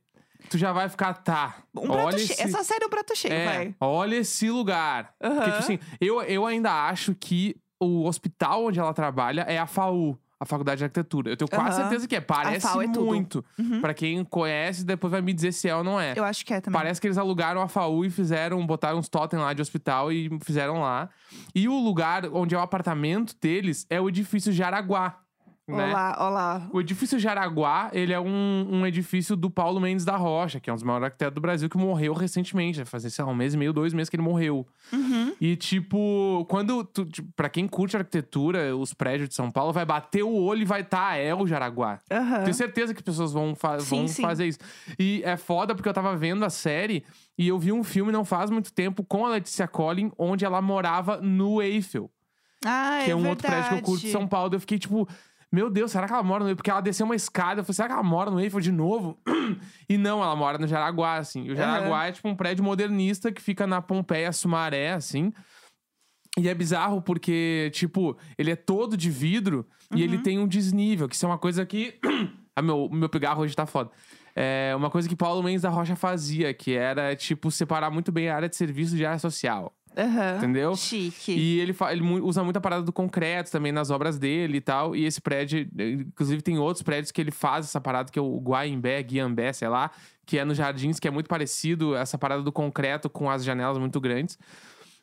tu 0.50 0.58
já 0.58 0.72
vai 0.72 0.88
ficar, 0.90 1.14
tá. 1.14 1.58
Um 1.76 1.82
prato 1.88 2.00
olha 2.08 2.18
cheio. 2.18 2.32
esse, 2.32 2.42
Essa 2.44 2.64
série 2.64 2.84
é 2.84 2.88
um 2.88 2.90
prato 2.90 3.16
cheio, 3.16 3.34
é, 3.34 3.46
vai. 3.46 3.76
olha 3.80 4.16
esse 4.18 4.50
lugar. 4.50 5.14
Porque, 5.20 5.44
tipo 5.46 5.58
assim, 5.58 5.80
eu, 6.00 6.22
eu 6.24 6.46
ainda 6.46 6.72
acho 6.88 7.16
que 7.16 7.56
o 7.80 8.06
hospital 8.06 8.66
onde 8.66 8.80
ela 8.80 8.94
trabalha 8.94 9.42
é 9.42 9.58
a 9.58 9.66
FAU. 9.68 10.18
A 10.40 10.46
Faculdade 10.46 10.78
de 10.80 10.84
Arquitetura. 10.84 11.32
Eu 11.32 11.38
tenho 11.38 11.50
quase 11.50 11.80
Aham. 11.80 11.90
certeza 11.90 12.08
que 12.08 12.16
é. 12.16 12.22
Parece 12.22 12.68
é 12.68 12.88
tudo. 12.88 13.06
muito. 13.06 13.44
Uhum. 13.58 13.82
Pra 13.82 13.94
quem 13.94 14.24
conhece, 14.24 14.86
depois 14.86 15.10
vai 15.12 15.22
me 15.22 15.34
dizer 15.34 15.52
se 15.52 15.68
é 15.68 15.76
ou 15.76 15.84
não 15.84 16.00
é. 16.00 16.14
Eu 16.16 16.24
acho 16.24 16.46
que 16.46 16.54
é 16.54 16.62
também. 16.62 16.80
Parece 16.80 17.02
que 17.02 17.08
eles 17.08 17.18
alugaram 17.18 17.60
a 17.62 17.68
FAU 17.68 18.06
e 18.06 18.10
fizeram, 18.10 18.66
botaram 18.66 19.00
uns 19.00 19.10
totem 19.10 19.40
lá 19.40 19.54
de 19.54 19.62
hospital 19.62 20.12
e 20.12 20.30
fizeram 20.44 20.82
lá. 20.82 21.10
E 21.56 21.68
o 21.68 21.74
lugar 21.80 22.26
onde 22.32 22.54
é 22.54 22.58
o 22.58 22.62
apartamento 22.62 23.36
deles 23.42 23.86
é 23.90 24.00
o 24.00 24.08
edifício 24.10 24.52
Jaraguá. 24.54 25.20
Né? 25.68 25.90
Olá, 25.90 26.16
olá. 26.18 26.70
O 26.72 26.80
edifício 26.80 27.20
Jaraguá, 27.20 27.90
ele 27.92 28.14
é 28.14 28.20
um, 28.20 28.68
um 28.72 28.86
edifício 28.88 29.36
do 29.36 29.50
Paulo 29.50 29.82
Mendes 29.82 30.06
da 30.06 30.16
Rocha, 30.16 30.62
que 30.62 30.70
é 30.70 30.74
um 30.74 30.78
dos 30.78 30.84
maiores 30.84 31.04
arquitetos 31.08 31.36
do 31.36 31.42
Brasil, 31.42 31.70
que 31.70 31.78
morreu 31.78 32.14
recentemente. 32.14 32.78
Vai 32.78 32.86
fazer, 32.86 33.10
sei 33.10 33.26
lá, 33.26 33.32
um 33.32 33.36
mês 33.36 33.54
e 33.54 33.58
meio, 33.58 33.74
dois 33.74 33.94
meses 33.94 34.10
que 34.10 34.16
ele 34.16 34.24
morreu. 34.24 34.66
Uhum. 34.94 35.36
E, 35.42 35.58
tipo, 35.58 36.46
quando. 36.48 36.86
Tu, 36.86 37.04
tipo, 37.08 37.30
pra 37.36 37.50
quem 37.50 37.68
curte 37.68 37.98
arquitetura, 37.98 38.78
os 38.78 38.94
prédios 38.94 39.28
de 39.28 39.36
São 39.36 39.52
Paulo, 39.52 39.74
vai 39.74 39.84
bater 39.84 40.24
o 40.24 40.34
olho 40.34 40.62
e 40.62 40.66
vai 40.66 40.82
estar, 40.82 41.10
tá, 41.10 41.16
é 41.18 41.36
o 41.36 41.46
Jaraguá. 41.46 42.00
Aham. 42.10 42.44
Tenho 42.44 42.54
certeza 42.54 42.94
que 42.94 43.00
as 43.02 43.06
pessoas 43.06 43.34
vão, 43.34 43.54
fa- 43.54 43.78
Sim, 43.82 43.98
vão 43.98 44.08
sim. 44.08 44.22
fazer 44.22 44.48
isso. 44.48 44.60
E 44.98 45.22
é 45.26 45.36
foda 45.36 45.76
porque 45.76 45.90
eu 45.90 45.94
tava 45.94 46.16
vendo 46.16 46.46
a 46.46 46.50
série 46.50 47.04
e 47.38 47.46
eu 47.46 47.60
vi 47.60 47.74
um 47.74 47.84
filme 47.84 48.10
não 48.10 48.24
faz 48.24 48.50
muito 48.50 48.72
tempo 48.72 49.04
com 49.04 49.26
a 49.26 49.32
Letícia 49.32 49.68
Collin, 49.68 50.14
onde 50.18 50.46
ela 50.46 50.62
morava 50.62 51.18
no 51.20 51.62
Eiffel, 51.62 52.10
Ah, 52.66 53.02
que 53.04 53.10
é, 53.10 53.14
é 53.14 53.16
um 53.16 53.28
outro 53.28 53.46
prédio 53.46 53.70
que 53.70 53.76
eu 53.76 53.82
curto 53.82 54.02
de. 54.06 54.12
São 54.14 54.26
Paulo. 54.26 54.56
Eu 54.56 54.60
fiquei 54.62 54.80
tipo, 54.80 55.06
meu 55.52 55.70
Deus, 55.70 55.92
será 55.92 56.08
que 56.08 56.14
ela 56.14 56.24
mora 56.24 56.44
no 56.44 56.50
Eiffel? 56.50 56.58
Porque 56.58 56.70
ela 56.70 56.82
desceu 56.82 57.06
uma 57.06 57.16
escada. 57.16 57.62
Eu 57.62 57.64
falei, 57.64 57.76
será 57.76 57.88
que 57.88 57.94
ela 57.94 58.04
mora 58.04 58.30
no 58.30 58.40
Eiffel 58.40 58.60
de 58.60 58.72
novo? 58.72 59.18
e 59.88 59.98
não, 59.98 60.22
ela 60.22 60.36
mora 60.36 60.58
no 60.58 60.68
Jaraguá, 60.68 61.16
assim. 61.16 61.44
E 61.46 61.52
o 61.52 61.56
Jaraguá 61.56 62.08
é 62.08 62.12
tipo 62.12 62.28
um 62.28 62.36
prédio 62.36 62.64
modernista 62.64 63.32
que 63.32 63.42
fica 63.42 63.66
na 63.66 63.82
Pompeia 63.82 64.32
Sumaré, 64.32 64.92
assim. 64.92 65.32
E 66.38 66.48
é 66.48 66.54
bizarro 66.54 67.02
porque, 67.02 67.72
tipo, 67.74 68.18
ele 68.38 68.52
é 68.52 68.56
todo 68.56 68.96
de 68.98 69.10
vidro 69.10 69.66
e 69.92 69.96
Uhum. 69.96 70.02
ele 70.02 70.18
tem 70.20 70.38
um 70.38 70.48
desnível, 70.48 71.08
que 71.08 71.16
isso 71.16 71.26
é 71.26 71.30
uma 71.30 71.38
coisa 71.38 71.66
que. 71.66 71.98
ah, 72.56 72.62
meu, 72.62 72.90
meu 72.92 73.08
pigarro 73.10 73.42
hoje 73.42 73.56
tá 73.56 73.66
foda. 73.66 73.90
É 74.36 74.76
uma 74.76 74.92
coisa 74.92 75.10
que 75.10 75.16
Paulo 75.16 75.42
Mendes 75.42 75.64
da 75.64 75.70
Rocha 75.70 75.96
fazia, 75.96 76.54
que 76.54 76.74
era, 76.74 77.16
tipo, 77.16 77.50
separar 77.50 77.90
muito 77.90 78.12
bem 78.12 78.30
a 78.30 78.36
área 78.36 78.50
de 78.50 78.56
serviço 78.56 78.96
de 78.96 79.04
área 79.04 79.18
social. 79.18 79.74
Aham. 79.98 80.38
Entendeu? 80.38 80.76
Chique. 80.76 81.32
E 81.32 81.60
ele, 81.60 81.76
ele 81.90 82.02
usa 82.22 82.44
muita 82.44 82.62
parada 82.62 82.84
do 82.84 82.94
concreto 82.94 83.52
também 83.52 83.72
nas 83.72 83.90
obras 83.90 84.20
dele 84.20 84.58
e 84.58 84.62
tal. 84.62 84.96
E 84.96 85.06
esse 85.06 85.20
prédio, 85.20 85.68
inclusive, 85.76 86.42
tem 86.44 86.60
outros 86.60 86.84
prédios 86.84 87.12
que 87.12 87.20
ele 87.20 87.32
faz 87.32 87.66
essa 87.66 87.82
parada, 87.82 88.12
que 88.12 88.20
é 88.20 88.22
o 88.22 88.38
Guaimbé, 88.38 89.02
Guiambé, 89.02 89.52
sei 89.54 89.68
lá, 89.68 89.90
que 90.26 90.38
é 90.38 90.46
nos 90.46 90.56
jardins, 90.56 91.00
que 91.00 91.08
é 91.08 91.12
muito 91.12 91.28
parecido, 91.28 91.96
essa 91.96 92.18
parada 92.18 92.44
do 92.44 92.52
concreto 92.52 93.10
com 93.10 93.30
as 93.30 93.44
janelas 93.44 93.80
muito 93.80 94.00
grandes. 94.00 94.38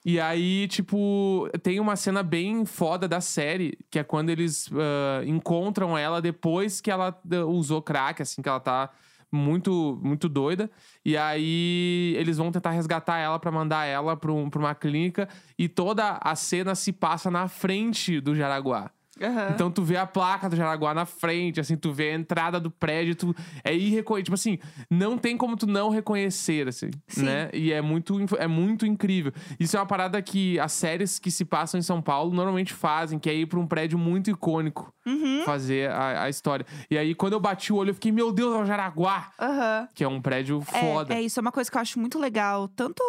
E 0.07 0.21
aí, 0.21 0.69
tipo, 0.69 1.49
tem 1.63 1.81
uma 1.81 1.97
cena 1.97 2.23
bem 2.23 2.67
foda 2.67 3.09
da 3.09 3.23
série, 3.23 3.79
que 3.91 3.99
é 3.99 4.05
quando 4.05 4.29
eles 4.29 4.71
ah, 4.73 5.25
encontram 5.25 5.97
ela 5.97 6.21
depois 6.21 6.81
que 6.81 6.91
ela 6.91 7.19
usou 7.49 7.81
crack, 7.81 8.21
assim, 8.21 8.43
que 8.43 8.49
ela 8.49 8.61
tá 8.61 8.91
muito, 9.35 9.99
muito 10.03 10.29
doida. 10.29 10.71
E 11.05 11.17
aí 11.17 12.15
eles 12.17 12.39
vão 12.39 12.51
tentar 12.53 12.71
resgatar 12.71 13.19
ela 13.19 13.39
pra 13.39 13.51
mandar 13.51 13.85
ela 13.87 14.17
pra, 14.17 14.33
um- 14.33 14.49
pra 14.49 14.59
uma 14.61 14.75
clínica. 14.75 15.29
E 15.59 15.69
toda 15.69 16.19
a 16.23 16.35
cena 16.37 16.75
se 16.75 16.93
passa 16.93 17.31
na 17.31 17.49
frente 17.49 18.21
do 18.21 18.35
Jaraguá. 18.35 18.91
Aham. 19.21 19.51
Então 19.55 19.71
tu 19.71 19.83
vê 19.83 19.97
a 19.97 20.07
placa 20.07 20.49
do 20.49 20.57
Jaraguá 20.57 20.93
na 20.95 21.05
frente, 21.07 21.61
assim, 21.61 21.77
tu 21.77 21.93
vê 21.93 22.11
a 22.11 22.15
entrada 22.15 22.59
do 22.59 22.71
prédio, 22.71 23.15
tu 23.15 23.35
é 23.63 23.75
irreconhecível. 23.75 24.25
Tipo 24.25 24.35
assim, 24.35 24.59
não 24.91 25.17
tem 25.19 25.37
como 25.37 25.57
tu 25.57 25.67
não 25.67 25.89
reconhecer, 25.91 26.69
assim, 26.69 26.91
Sim. 27.09 27.25
né? 27.25 27.51
E 27.53 27.73
é 27.73 27.81
muito, 27.81 28.17
é 28.37 28.47
muito 28.47 28.87
incrível. 28.87 29.33
Isso 29.59 29.77
é 29.77 29.81
uma 29.81 29.87
parada 29.87 30.21
que 30.23 30.59
as 30.59 30.73
séries 30.73 31.19
que 31.19 31.31
se 31.31 31.45
passam 31.45 31.79
em 31.79 31.83
São 31.83 32.01
Paulo 32.03 32.33
normalmente 32.35 32.73
fazem, 32.73 33.19
que 33.19 33.29
é 33.31 33.35
ir 33.35 33.47
pra 33.47 33.59
um 33.59 33.67
prédio 33.67 33.99
muito 33.99 34.31
icônico 34.31 34.93
Uhum. 35.07 35.43
fazer 35.45 35.91
a, 35.91 36.23
a 36.25 36.29
história. 36.31 36.65
E 36.91 36.97
aí, 36.97 37.15
quando 37.15 37.35
eu 37.35 37.41
bati 37.41 37.73
o 37.73 37.77
olho, 37.77 37.91
eu 37.91 37.95
fiquei, 37.95 38.11
meu 38.11 38.33
Deus, 38.33 38.57
é 38.57 38.59
o 38.63 38.65
Jaraguá! 38.65 39.31
Aham. 39.39 39.89
Que 39.95 40.03
é 40.03 40.09
um 40.09 40.21
prédio 40.21 40.61
foda. 40.63 41.13
É, 41.13 41.19
é 41.19 41.23
isso, 41.23 41.39
é 41.39 41.43
uma 41.43 41.53
coisa 41.53 41.71
que 41.71 41.77
eu 41.77 41.81
acho 41.81 41.99
muito 42.01 42.19
legal. 42.19 42.69
Tanto 42.69 43.03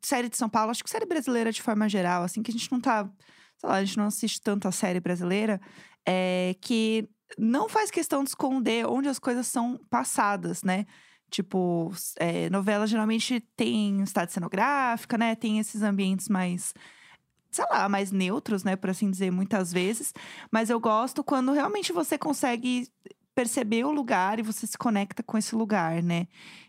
série 0.00 0.28
de 0.28 0.36
São 0.36 0.48
Paulo, 0.48 0.70
acho 0.70 0.84
que 0.84 0.88
série 0.90 1.06
brasileira 1.06 1.50
de 1.50 1.60
forma 1.60 1.88
geral, 1.88 2.22
assim, 2.22 2.42
que 2.42 2.50
a 2.50 2.54
gente 2.54 2.70
não 2.70 2.80
tá. 2.80 3.08
Sei 3.60 3.68
lá, 3.68 3.76
a 3.76 3.84
gente 3.84 3.98
não 3.98 4.06
assiste 4.06 4.40
tanto 4.40 4.66
a 4.66 4.72
série 4.72 5.00
brasileira, 5.00 5.60
é 6.06 6.56
que 6.62 7.06
não 7.38 7.68
faz 7.68 7.90
questão 7.90 8.24
de 8.24 8.30
esconder 8.30 8.86
onde 8.86 9.08
as 9.08 9.18
coisas 9.18 9.46
são 9.46 9.78
passadas, 9.90 10.62
né? 10.62 10.86
Tipo, 11.30 11.92
é, 12.18 12.48
novela 12.50 12.86
geralmente 12.86 13.40
tem 13.54 14.02
estado 14.02 14.30
cenográfica, 14.30 15.18
né? 15.18 15.34
Tem 15.36 15.58
esses 15.58 15.82
ambientes 15.82 16.28
mais. 16.28 16.72
Sei 17.50 17.64
lá, 17.70 17.88
mais 17.88 18.10
neutros, 18.12 18.64
né? 18.64 18.76
Por 18.76 18.90
assim 18.90 19.10
dizer, 19.10 19.30
muitas 19.30 19.72
vezes. 19.72 20.14
Mas 20.50 20.70
eu 20.70 20.80
gosto 20.80 21.22
quando 21.22 21.52
realmente 21.52 21.92
você 21.92 22.16
consegue 22.16 22.88
perceber 23.34 23.84
o 23.84 23.90
lugar 23.92 24.38
e 24.38 24.42
você 24.42 24.66
se 24.66 24.76
conecta 24.76 25.22
com 25.22 25.38
esse 25.38 25.54
lugar, 25.54 26.02
né? 26.02 26.26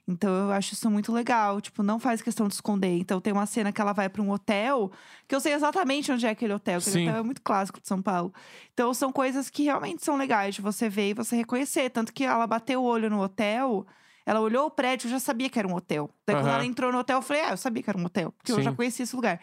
Então 0.08 0.30
eu 0.48 0.52
acho 0.52 0.74
isso 0.74 0.90
muito 0.90 1.12
legal. 1.12 1.62
Tipo, 1.62 1.84
não 1.84 2.00
faz 2.00 2.22
questão 2.22 2.48
de 2.48 2.54
esconder. 2.54 2.98
Então 2.98 3.20
tem 3.22 3.34
uma 3.34 3.46
cena 3.46 3.72
que 3.72 3.80
ela 3.82 3.94
vai 3.94 4.10
para 4.10 4.22
um 4.22 4.30
hotel, 4.32 4.92
que 5.28 5.36
eu 5.36 5.40
sei 5.40 5.54
exatamente 5.54 6.12
onde 6.12 6.26
é 6.26 6.30
aquele 6.30 6.54
hotel. 6.54 6.80
Aquele 6.80 6.96
Sim. 6.98 7.04
hotel 7.04 7.20
é 7.20 7.24
muito 7.24 7.42
clássico 7.42 7.80
de 7.82 7.88
São 7.88 8.02
Paulo. 8.02 8.34
Então 8.74 8.94
são 8.94 9.12
coisas 9.12 9.50
que 9.50 9.64
realmente 9.64 10.04
são 10.04 10.18
legais 10.18 10.56
de 10.56 10.62
você 10.62 10.90
ver 10.90 11.10
e 11.10 11.14
você 11.14 11.36
reconhecer. 11.36 11.90
Tanto 11.90 12.14
que 12.14 12.24
ela 12.24 12.46
bateu 12.48 12.82
o 12.82 12.86
olho 12.86 13.10
no 13.10 13.22
hotel. 13.22 13.86
Ela 14.26 14.40
olhou 14.40 14.68
o 14.68 14.72
prédio, 14.72 15.08
eu 15.08 15.12
já 15.12 15.20
sabia 15.20 15.50
que 15.50 15.58
era 15.58 15.68
um 15.68 15.74
hotel. 15.74 16.10
Daí, 16.26 16.36
quando 16.36 16.48
Aham. 16.48 16.56
ela 16.56 16.66
entrou 16.66 16.92
no 16.92 17.00
hotel, 17.00 17.18
eu 17.18 17.22
falei, 17.24 17.42
ah, 17.44 17.52
eu 17.52 17.58
sabia 17.58 17.82
que 17.82 17.90
era 17.90 17.98
um 17.98 18.06
hotel. 18.06 18.32
Porque 18.32 18.52
eu 18.52 18.62
já 18.62 18.70
Sim. 18.70 18.76
conhecia 18.76 19.04
esse 19.04 19.16
lugar. 19.16 19.40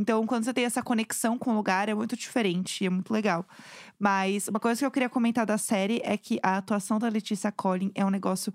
Então, 0.00 0.26
quando 0.26 0.44
você 0.44 0.54
tem 0.54 0.64
essa 0.64 0.82
conexão 0.82 1.36
com 1.36 1.50
o 1.50 1.54
lugar, 1.54 1.90
é 1.90 1.94
muito 1.94 2.16
diferente, 2.16 2.86
é 2.86 2.88
muito 2.88 3.12
legal. 3.12 3.44
Mas 3.98 4.48
uma 4.48 4.58
coisa 4.58 4.78
que 4.78 4.86
eu 4.86 4.90
queria 4.90 5.10
comentar 5.10 5.44
da 5.44 5.58
série 5.58 6.00
é 6.02 6.16
que 6.16 6.40
a 6.42 6.56
atuação 6.56 6.98
da 6.98 7.06
Letícia 7.06 7.52
Collin 7.52 7.92
é 7.94 8.02
um 8.02 8.08
negócio 8.08 8.50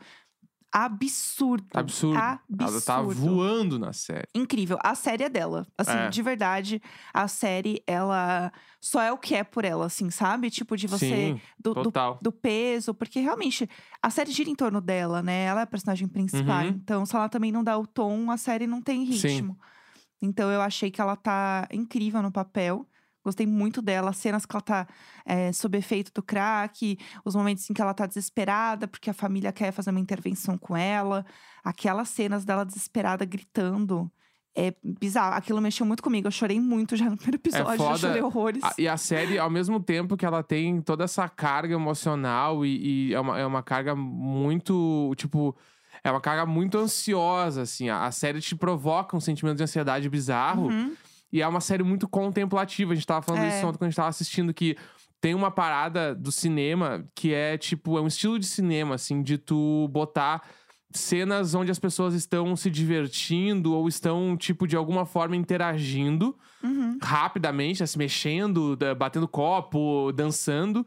absurdo. 0.71 1.67
Absurdo. 1.71 2.17
Ela 2.17 2.81
tá 2.81 2.97
Absurdo. 2.97 3.13
voando 3.13 3.77
na 3.77 3.93
série. 3.93 4.27
Incrível. 4.33 4.79
A 4.83 4.95
série 4.95 5.23
é 5.23 5.29
dela. 5.29 5.67
Assim, 5.77 5.91
É. 5.91 6.09
de 6.09 6.21
verdade, 6.23 6.81
a 7.13 7.27
série, 7.27 7.81
ela 7.85 8.51
só 8.81 8.99
é 9.01 9.11
o 9.11 9.17
que 9.17 9.35
é 9.35 9.43
por 9.43 9.63
ela, 9.63 9.85
assim, 9.85 10.09
sabe? 10.09 10.49
Tipo, 10.49 10.75
de 10.75 10.87
você. 10.87 11.07
Sim, 11.07 11.41
do, 11.59 11.75
do, 11.75 11.83
total. 11.83 12.19
do 12.21 12.31
peso, 12.31 12.91
porque 12.93 13.19
realmente 13.19 13.69
a 14.01 14.09
série 14.09 14.31
gira 14.31 14.49
em 14.49 14.55
torno 14.55 14.81
dela, 14.81 15.21
né? 15.21 15.45
Ela 15.45 15.59
é 15.61 15.63
a 15.63 15.67
personagem 15.67 16.07
principal. 16.07 16.63
Uhum. 16.63 16.69
Então, 16.69 17.05
se 17.05 17.15
ela 17.15 17.29
também 17.29 17.51
não 17.51 17.63
dá 17.63 17.77
o 17.77 17.85
tom, 17.85 18.31
a 18.31 18.35
série 18.35 18.65
não 18.65 18.81
tem 18.81 19.09
Sim. 19.13 19.55
Então, 20.21 20.51
eu 20.51 20.61
achei 20.61 20.89
que 20.89 21.01
ela 21.01 21.15
tá 21.15 21.67
incrível 21.71 22.21
no 22.21 22.31
papel. 22.31 22.87
Gostei 23.23 23.47
muito 23.47 23.81
dela, 23.81 24.11
as 24.11 24.17
cenas 24.17 24.45
que 24.45 24.55
ela 24.55 24.61
tá 24.61 24.87
é, 25.25 25.51
sob 25.51 25.75
efeito 25.75 26.11
do 26.13 26.21
crack, 26.21 26.95
os 27.25 27.33
momentos 27.33 27.67
em 27.67 27.73
que 27.73 27.81
ela 27.81 27.91
tá 27.93 28.05
desesperada 28.05 28.87
porque 28.87 29.09
a 29.09 29.13
família 29.15 29.51
quer 29.51 29.71
fazer 29.71 29.89
uma 29.89 29.99
intervenção 29.99 30.59
com 30.59 30.77
ela, 30.77 31.25
aquelas 31.63 32.09
cenas 32.09 32.45
dela 32.45 32.63
desesperada 32.63 33.25
gritando. 33.25 34.11
É 34.57 34.73
bizarro. 34.81 35.33
Aquilo 35.35 35.59
mexeu 35.59 35.85
muito 35.87 36.03
comigo. 36.03 36.27
Eu 36.27 36.31
chorei 36.31 36.61
muito 36.61 36.95
já 36.95 37.09
no 37.09 37.17
primeiro 37.17 37.37
episódio. 37.37 37.73
É 37.73 37.77
foda. 37.77 37.93
Eu 37.93 37.97
chorei 37.97 38.21
horrores. 38.21 38.63
A- 38.63 38.73
e 38.77 38.87
a 38.87 38.95
série, 38.95 39.37
ao 39.39 39.49
mesmo 39.49 39.79
tempo 39.81 40.15
que 40.15 40.25
ela 40.25 40.41
tem 40.43 40.79
toda 40.79 41.03
essa 41.03 41.27
carga 41.27 41.73
emocional 41.73 42.63
e, 42.63 43.09
e 43.09 43.13
é, 43.13 43.19
uma, 43.19 43.39
é 43.39 43.45
uma 43.45 43.63
carga 43.63 43.95
muito, 43.95 45.13
tipo... 45.17 45.55
É 46.05 46.11
uma 46.11 46.21
carga 46.21 46.45
muito 46.45 46.77
ansiosa, 46.77 47.63
assim. 47.63 47.89
A, 47.89 48.05
a 48.05 48.11
série 48.11 48.39
te 48.39 48.55
provoca 48.55 49.17
um 49.17 49.19
sentimento 49.19 49.57
de 49.57 49.63
ansiedade 49.63 50.07
bizarro. 50.07 50.67
Uhum. 50.67 50.95
E 51.33 51.41
é 51.41 51.47
uma 51.47 51.59
série 51.59 51.83
muito 51.83 52.07
contemplativa. 52.07 52.91
A 52.93 52.95
gente 52.95 53.07
tava 53.07 53.23
falando 53.23 53.43
É. 53.43 53.47
isso 53.57 53.65
ontem 53.67 53.77
quando 53.77 53.87
a 53.87 53.89
gente 53.89 53.95
tava 53.97 54.09
assistindo, 54.09 54.53
que 54.53 54.77
tem 55.19 55.33
uma 55.33 55.49
parada 55.49 56.13
do 56.13 56.31
cinema 56.31 57.03
que 57.15 57.33
é, 57.33 57.57
tipo... 57.57 57.97
É 57.97 58.01
um 58.01 58.07
estilo 58.07 58.37
de 58.37 58.45
cinema, 58.45 58.93
assim, 58.95 59.23
de 59.23 59.37
tu 59.39 59.87
botar 59.91 60.43
cenas 60.93 61.55
onde 61.55 61.71
as 61.71 61.79
pessoas 61.79 62.13
estão 62.13 62.55
se 62.55 62.69
divertindo 62.69 63.73
ou 63.73 63.87
estão, 63.87 64.37
tipo, 64.37 64.67
de 64.67 64.75
alguma 64.77 65.05
forma 65.05 65.35
interagindo 65.35 66.37
Uhum. 66.63 66.97
rapidamente, 67.01 67.85
se 67.85 67.97
mexendo, 67.97 68.75
da- 68.75 68.95
batendo 68.95 69.27
copo, 69.27 70.11
dançando. 70.13 70.85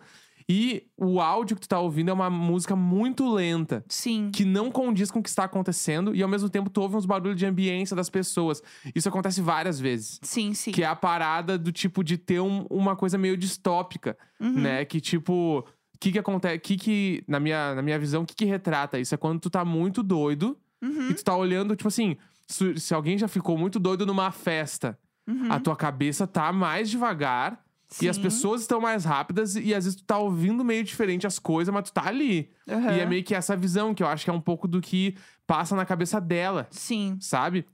E 0.50 0.86
o 0.96 1.20
áudio 1.20 1.56
que 1.56 1.60
tu 1.62 1.68
tá 1.68 1.78
ouvindo 1.78 2.08
é 2.10 2.12
uma 2.12 2.30
música 2.30 2.74
muito 2.74 3.30
lenta, 3.30 3.84
Sim. 3.86 4.30
que 4.32 4.46
não 4.46 4.70
condiz 4.70 5.10
com 5.10 5.18
o 5.18 5.22
que 5.22 5.28
está 5.28 5.44
acontecendo, 5.44 6.14
e 6.14 6.22
ao 6.22 6.28
mesmo 6.28 6.48
tempo 6.48 6.70
tu 6.70 6.80
ouve 6.80 6.96
uns 6.96 7.04
barulhos 7.04 7.36
de 7.36 7.44
ambiência 7.44 7.94
das 7.94 8.08
pessoas. 8.08 8.62
Isso 8.94 9.08
acontece 9.08 9.42
várias 9.42 9.78
vezes. 9.78 10.18
Sim, 10.22 10.54
sim. 10.54 10.72
Que 10.72 10.82
é 10.82 10.86
a 10.86 10.96
parada 10.96 11.58
do 11.58 11.70
tipo 11.70 12.02
de 12.02 12.16
ter 12.16 12.40
um- 12.40 12.64
uma 12.70 12.96
coisa 12.96 13.18
meio 13.18 13.36
distópica, 13.36 14.16
Uhum. 14.40 14.52
né? 14.62 14.84
Que 14.86 15.02
tipo, 15.02 15.58
o 15.58 15.98
que 16.00 16.12
que 16.12 16.18
acontece? 16.18 16.58
Que 16.60 16.76
que, 16.78 17.22
na 17.28 17.38
minha, 17.38 17.74
na 17.74 17.82
minha 17.82 17.98
visão, 17.98 18.22
o 18.22 18.26
que 18.26 18.34
que 18.34 18.44
retrata 18.46 18.98
isso? 18.98 19.14
É 19.14 19.18
quando 19.18 19.40
tu 19.40 19.50
tá 19.50 19.64
muito 19.66 20.02
doido 20.02 20.56
Uhum. 20.82 21.10
e 21.10 21.14
tu 21.14 21.22
tá 21.24 21.36
olhando, 21.36 21.76
tipo 21.76 21.88
assim, 21.88 22.16
se, 22.46 22.80
se 22.80 22.94
alguém 22.94 23.18
já 23.18 23.28
ficou 23.28 23.58
muito 23.58 23.78
doido 23.78 24.06
numa 24.06 24.30
festa, 24.30 24.98
Uhum. 25.28 25.52
a 25.52 25.60
tua 25.60 25.76
cabeça 25.76 26.26
tá 26.26 26.50
mais 26.54 26.88
devagar 26.88 27.60
e 28.02 28.08
as 28.08 28.16
Sim. 28.16 28.22
pessoas 28.22 28.60
estão 28.60 28.80
mais 28.80 29.04
rápidas 29.04 29.56
e 29.56 29.74
às 29.74 29.84
vezes 29.84 29.96
tu 29.96 30.04
tá 30.04 30.18
ouvindo 30.18 30.62
meio 30.64 30.84
diferente 30.84 31.26
as 31.26 31.38
coisas, 31.38 31.72
mas 31.72 31.84
tu 31.84 31.92
tá 31.92 32.06
ali. 32.06 32.50
Aham. 32.68 32.96
E 32.96 33.00
é 33.00 33.06
meio 33.06 33.24
que 33.24 33.34
essa 33.34 33.56
visão 33.56 33.94
que 33.94 34.02
eu 34.02 34.06
acho 34.06 34.24
que 34.24 34.30
é 34.30 34.32
um 34.32 34.40
pouco 34.40 34.68
do 34.68 34.80
que 34.80 35.16
passa 35.46 35.74
na 35.74 35.86
cabeça 35.86 36.20
dela, 36.20 36.66
Sim. 36.70 37.16
sabe? 37.20 37.64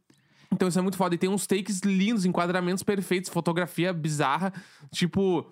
Então 0.52 0.68
isso 0.68 0.78
é 0.78 0.82
muito 0.82 0.96
foda. 0.96 1.16
E 1.16 1.18
tem 1.18 1.28
uns 1.28 1.46
takes 1.48 1.80
lindos, 1.80 2.24
enquadramentos 2.24 2.84
perfeitos, 2.84 3.28
fotografia 3.28 3.92
bizarra. 3.92 4.52
Tipo, 4.92 5.50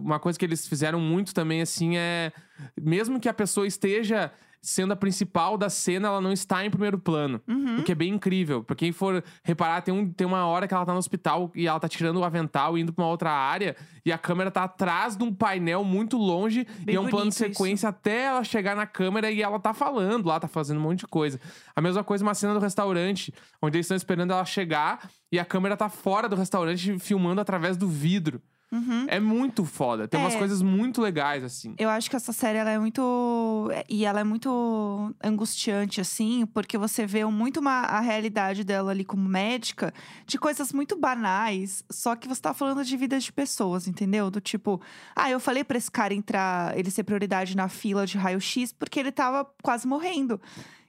uma 0.00 0.18
coisa 0.18 0.38
que 0.38 0.44
eles 0.44 0.66
fizeram 0.66 0.98
muito 0.98 1.34
também, 1.34 1.60
assim, 1.60 1.98
é. 1.98 2.32
Mesmo 2.80 3.20
que 3.20 3.28
a 3.28 3.34
pessoa 3.34 3.66
esteja 3.66 4.32
sendo 4.66 4.92
a 4.92 4.96
principal 4.96 5.56
da 5.56 5.70
cena, 5.70 6.08
ela 6.08 6.20
não 6.20 6.32
está 6.32 6.66
em 6.66 6.70
primeiro 6.70 6.98
plano. 6.98 7.40
Uhum. 7.46 7.78
O 7.78 7.82
que 7.84 7.92
é 7.92 7.94
bem 7.94 8.12
incrível. 8.12 8.64
Pra 8.64 8.74
quem 8.74 8.90
for 8.90 9.22
reparar, 9.44 9.80
tem, 9.80 9.94
um, 9.94 10.10
tem 10.10 10.26
uma 10.26 10.44
hora 10.44 10.66
que 10.66 10.74
ela 10.74 10.84
tá 10.84 10.92
no 10.92 10.98
hospital 10.98 11.52
e 11.54 11.68
ela 11.68 11.78
tá 11.78 11.88
tirando 11.88 12.16
o 12.16 12.24
avental 12.24 12.76
e 12.76 12.80
indo 12.80 12.92
pra 12.92 13.04
uma 13.04 13.10
outra 13.10 13.30
área. 13.30 13.76
E 14.04 14.10
a 14.10 14.18
câmera 14.18 14.50
tá 14.50 14.64
atrás 14.64 15.16
de 15.16 15.22
um 15.22 15.32
painel 15.32 15.84
muito 15.84 16.16
longe. 16.18 16.66
Bem 16.80 16.94
e 16.94 16.98
é 16.98 17.00
um 17.00 17.06
plano 17.06 17.30
de 17.30 17.36
bonito 17.38 17.52
isso. 17.52 17.58
sequência 17.58 17.88
até 17.88 18.24
ela 18.24 18.42
chegar 18.42 18.74
na 18.74 18.86
câmera 18.86 19.30
e 19.30 19.40
ela 19.40 19.60
tá 19.60 19.72
falando 19.72 20.26
lá, 20.26 20.40
tá 20.40 20.48
fazendo 20.48 20.78
um 20.78 20.82
monte 20.82 21.00
de 21.00 21.06
coisa. 21.06 21.40
A 21.76 21.80
mesma 21.80 22.02
coisa 22.02 22.24
uma 22.24 22.34
cena 22.34 22.52
do 22.52 22.58
restaurante, 22.58 23.32
onde 23.62 23.76
eles 23.76 23.86
estão 23.86 23.96
esperando 23.96 24.32
ela 24.32 24.44
chegar 24.44 25.08
e 25.30 25.38
a 25.38 25.44
câmera 25.44 25.76
tá 25.76 25.88
fora 25.88 26.28
do 26.28 26.34
restaurante 26.34 26.98
filmando 26.98 27.40
através 27.40 27.76
do 27.76 27.86
vidro. 27.86 28.42
Uhum. 28.72 29.06
É 29.08 29.20
muito 29.20 29.64
foda. 29.64 30.08
Tem 30.08 30.18
umas 30.18 30.34
É. 30.34 30.38
coisas 30.38 30.60
muito 30.60 31.00
legais, 31.00 31.44
assim. 31.44 31.74
Eu 31.78 31.88
acho 31.88 32.10
que 32.10 32.16
essa 32.16 32.32
série 32.32 32.58
ela 32.58 32.70
é 32.70 32.78
muito. 32.78 33.70
E 33.88 34.04
ela 34.04 34.20
é 34.20 34.24
muito 34.24 35.14
angustiante, 35.22 36.00
assim, 36.00 36.44
porque 36.46 36.76
você 36.76 37.06
vê 37.06 37.24
muito 37.24 37.60
uma, 37.60 37.82
a 37.82 38.00
realidade 38.00 38.64
dela 38.64 38.90
ali 38.90 39.04
como 39.04 39.28
médica 39.28 39.92
de 40.26 40.38
coisas 40.38 40.72
muito 40.72 40.96
banais, 40.98 41.84
só 41.90 42.16
que 42.16 42.26
você 42.26 42.40
tá 42.40 42.52
falando 42.52 42.84
de 42.84 42.96
vidas 42.96 43.22
de 43.24 43.32
pessoas, 43.32 43.86
entendeu? 43.86 44.30
Do 44.30 44.40
tipo, 44.40 44.80
ah, 45.14 45.30
eu 45.30 45.38
falei 45.38 45.62
pra 45.62 45.78
esse 45.78 45.90
cara 45.90 46.12
entrar, 46.12 46.76
ele 46.76 46.90
ser 46.90 47.04
prioridade 47.04 47.56
na 47.56 47.68
fila 47.68 48.06
de 48.06 48.18
raio-x 48.18 48.72
porque 48.72 48.98
ele 48.98 49.12
tava 49.12 49.48
quase 49.62 49.86
morrendo. 49.86 50.40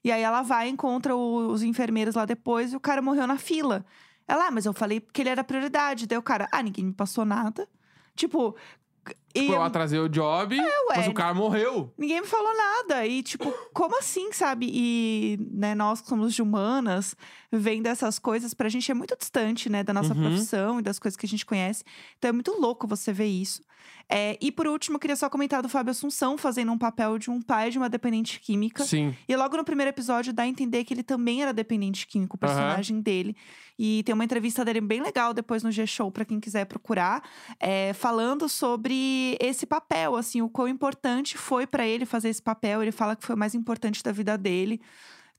E 0.04 0.12
aí 0.12 0.22
ela 0.22 0.42
vai, 0.42 0.70
encontra 0.70 1.16
os 1.16 1.62
enfermeiros 1.62 2.16
lá 2.16 2.26
depois 2.26 2.74
e 2.74 2.76
o 2.76 2.80
cara 2.80 3.02
morreu 3.02 3.28
na 3.28 3.38
fila. 3.38 3.86
Ela, 4.28 4.48
ah, 4.48 4.52
mas 4.52 4.66
eu 4.66 4.74
falei 4.74 5.00
que 5.00 5.22
ele 5.22 5.30
era 5.30 5.44
prioridade. 5.44 6.06
Daí 6.08 6.18
o 6.18 6.22
cara, 6.22 6.48
ah, 6.52 6.62
ninguém 6.62 6.86
me 6.86 6.94
passou 6.94 7.24
nada. 7.26 7.68
Tipo. 8.16 8.56
Tipo, 9.34 9.54
é 9.54 9.56
eu 9.56 9.62
atrasei 9.62 9.98
o 10.00 10.10
job, 10.10 10.58
mas 10.90 11.06
ué. 11.06 11.10
o 11.10 11.14
cara 11.14 11.34
morreu. 11.34 11.94
Ninguém 11.98 12.20
me 12.20 12.28
falou 12.28 12.52
nada. 12.58 13.06
E, 13.06 13.24
tipo, 13.24 13.50
como 13.74 13.98
assim, 13.98 14.34
sabe? 14.34 14.70
E, 14.70 15.38
né, 15.52 15.74
nós 15.76 16.02
que 16.02 16.10
somos 16.10 16.34
de 16.34 16.42
humanas, 16.42 17.16
vendo 17.50 17.88
essas 17.88 18.20
coisas, 18.20 18.54
pra 18.54 18.68
gente 18.68 18.92
é 18.92 18.94
muito 18.94 19.16
distante, 19.16 19.70
né, 19.70 19.82
da 19.82 19.94
nossa 19.94 20.14
Uhum. 20.14 20.22
profissão 20.24 20.80
e 20.80 20.84
das 20.84 21.00
coisas 21.00 21.16
que 21.16 21.26
a 21.26 21.30
gente 21.30 21.46
conhece. 21.46 21.86
Então 22.18 22.30
é 22.30 22.32
muito 22.34 22.52
louco 22.60 22.86
você 22.86 23.14
ver 23.14 23.28
isso. 23.28 23.62
É, 24.10 24.38
e 24.40 24.52
por 24.52 24.68
último, 24.68 24.96
eu 24.96 25.00
queria 25.00 25.16
só 25.16 25.30
comentar 25.30 25.62
do 25.62 25.68
Fábio 25.68 25.92
Assunção 25.92 26.38
fazendo 26.38 26.72
um 26.72 26.78
papel 26.78 27.18
de 27.18 27.30
um 27.30 27.42
pai 27.42 27.70
de 27.70 27.78
uma 27.78 27.90
dependente 27.90 28.40
química. 28.40 28.84
Sim. 28.86 29.14
E 29.28 29.36
logo 29.36 29.58
no 29.58 29.66
primeiro 29.66 29.90
episódio 29.90 30.32
dá 30.32 30.44
a 30.44 30.48
entender 30.48 30.84
que 30.86 30.94
ele 30.94 31.04
também 31.04 31.42
era 31.42 31.52
dependente 31.52 32.08
químico, 32.08 32.38
o 32.38 32.40
personagem 32.40 33.02
dele. 33.02 33.36
E 33.78 34.02
tem 34.04 34.14
uma 34.14 34.24
entrevista 34.24 34.64
dele 34.64 34.82
bem 34.82 35.02
legal 35.02 35.34
depois 35.34 35.62
no 35.62 35.72
G-Show, 35.72 36.12
pra 36.12 36.26
quem 36.26 36.40
quiser 36.40 36.66
procurar, 36.66 37.22
é, 37.60 37.94
falando 37.94 38.48
sobre 38.48 39.38
esse 39.40 39.66
papel, 39.66 40.16
assim, 40.16 40.42
o 40.42 40.50
quão 40.50 40.68
importante 40.68 41.38
foi 41.38 41.68
pra 41.68 41.86
ele 41.86 42.06
fazer 42.06 42.30
esse 42.30 42.42
papel. 42.42 42.82
Ele 42.82 42.92
fala 42.92 43.16
que 43.16 43.26
foi 43.26 43.36
o 43.36 43.38
mais 43.38 43.54
importante 43.54 44.02
da 44.02 44.12
vida 44.12 44.38
dele. 44.38 44.82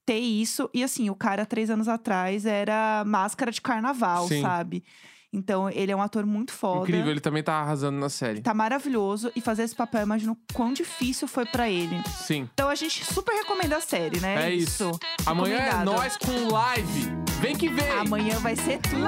Ter 0.05 0.18
isso. 0.18 0.70
E 0.72 0.85
assim, 0.85 1.11
o 1.11 1.14
cara, 1.14 1.44
três 1.44 1.68
anos 1.68 1.88
atrás, 1.88 2.46
era 2.46 3.03
máscara 3.07 3.51
de 3.51 3.61
carnaval, 3.61 4.29
Sim. 4.29 4.40
sabe? 4.40 4.85
Então, 5.33 5.69
ele 5.69 5.93
é 5.93 5.97
um 5.97 6.01
ator 6.01 6.25
muito 6.25 6.53
foda. 6.53 6.83
Incrível, 6.83 7.11
ele 7.11 7.21
também 7.21 7.43
tá 7.43 7.55
arrasando 7.55 7.99
na 7.99 8.09
série. 8.09 8.41
Tá 8.41 8.55
maravilhoso. 8.55 9.31
E 9.37 9.41
fazer 9.41 9.62
esse 9.64 9.75
papel, 9.75 10.03
imagino 10.03 10.37
quão 10.55 10.73
difícil 10.73 11.29
foi 11.29 11.45
para 11.45 11.69
ele. 11.69 12.03
Sim. 12.25 12.49
Então, 12.55 12.69
a 12.69 12.75
gente 12.75 13.05
super 13.05 13.33
recomenda 13.33 13.77
a 13.77 13.81
série, 13.81 14.21
né? 14.21 14.49
É 14.49 14.55
isso. 14.55 14.88
isso. 14.88 15.01
Amanhã 15.27 15.59
é 15.59 15.85
nós 15.85 16.17
com 16.17 16.49
live. 16.51 17.12
Vem 17.41 17.55
que 17.55 17.69
vem. 17.69 17.91
Amanhã 17.91 18.38
vai 18.38 18.57
ser 18.57 18.79
tudo. 18.79 19.03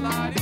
Lari, 0.00 0.39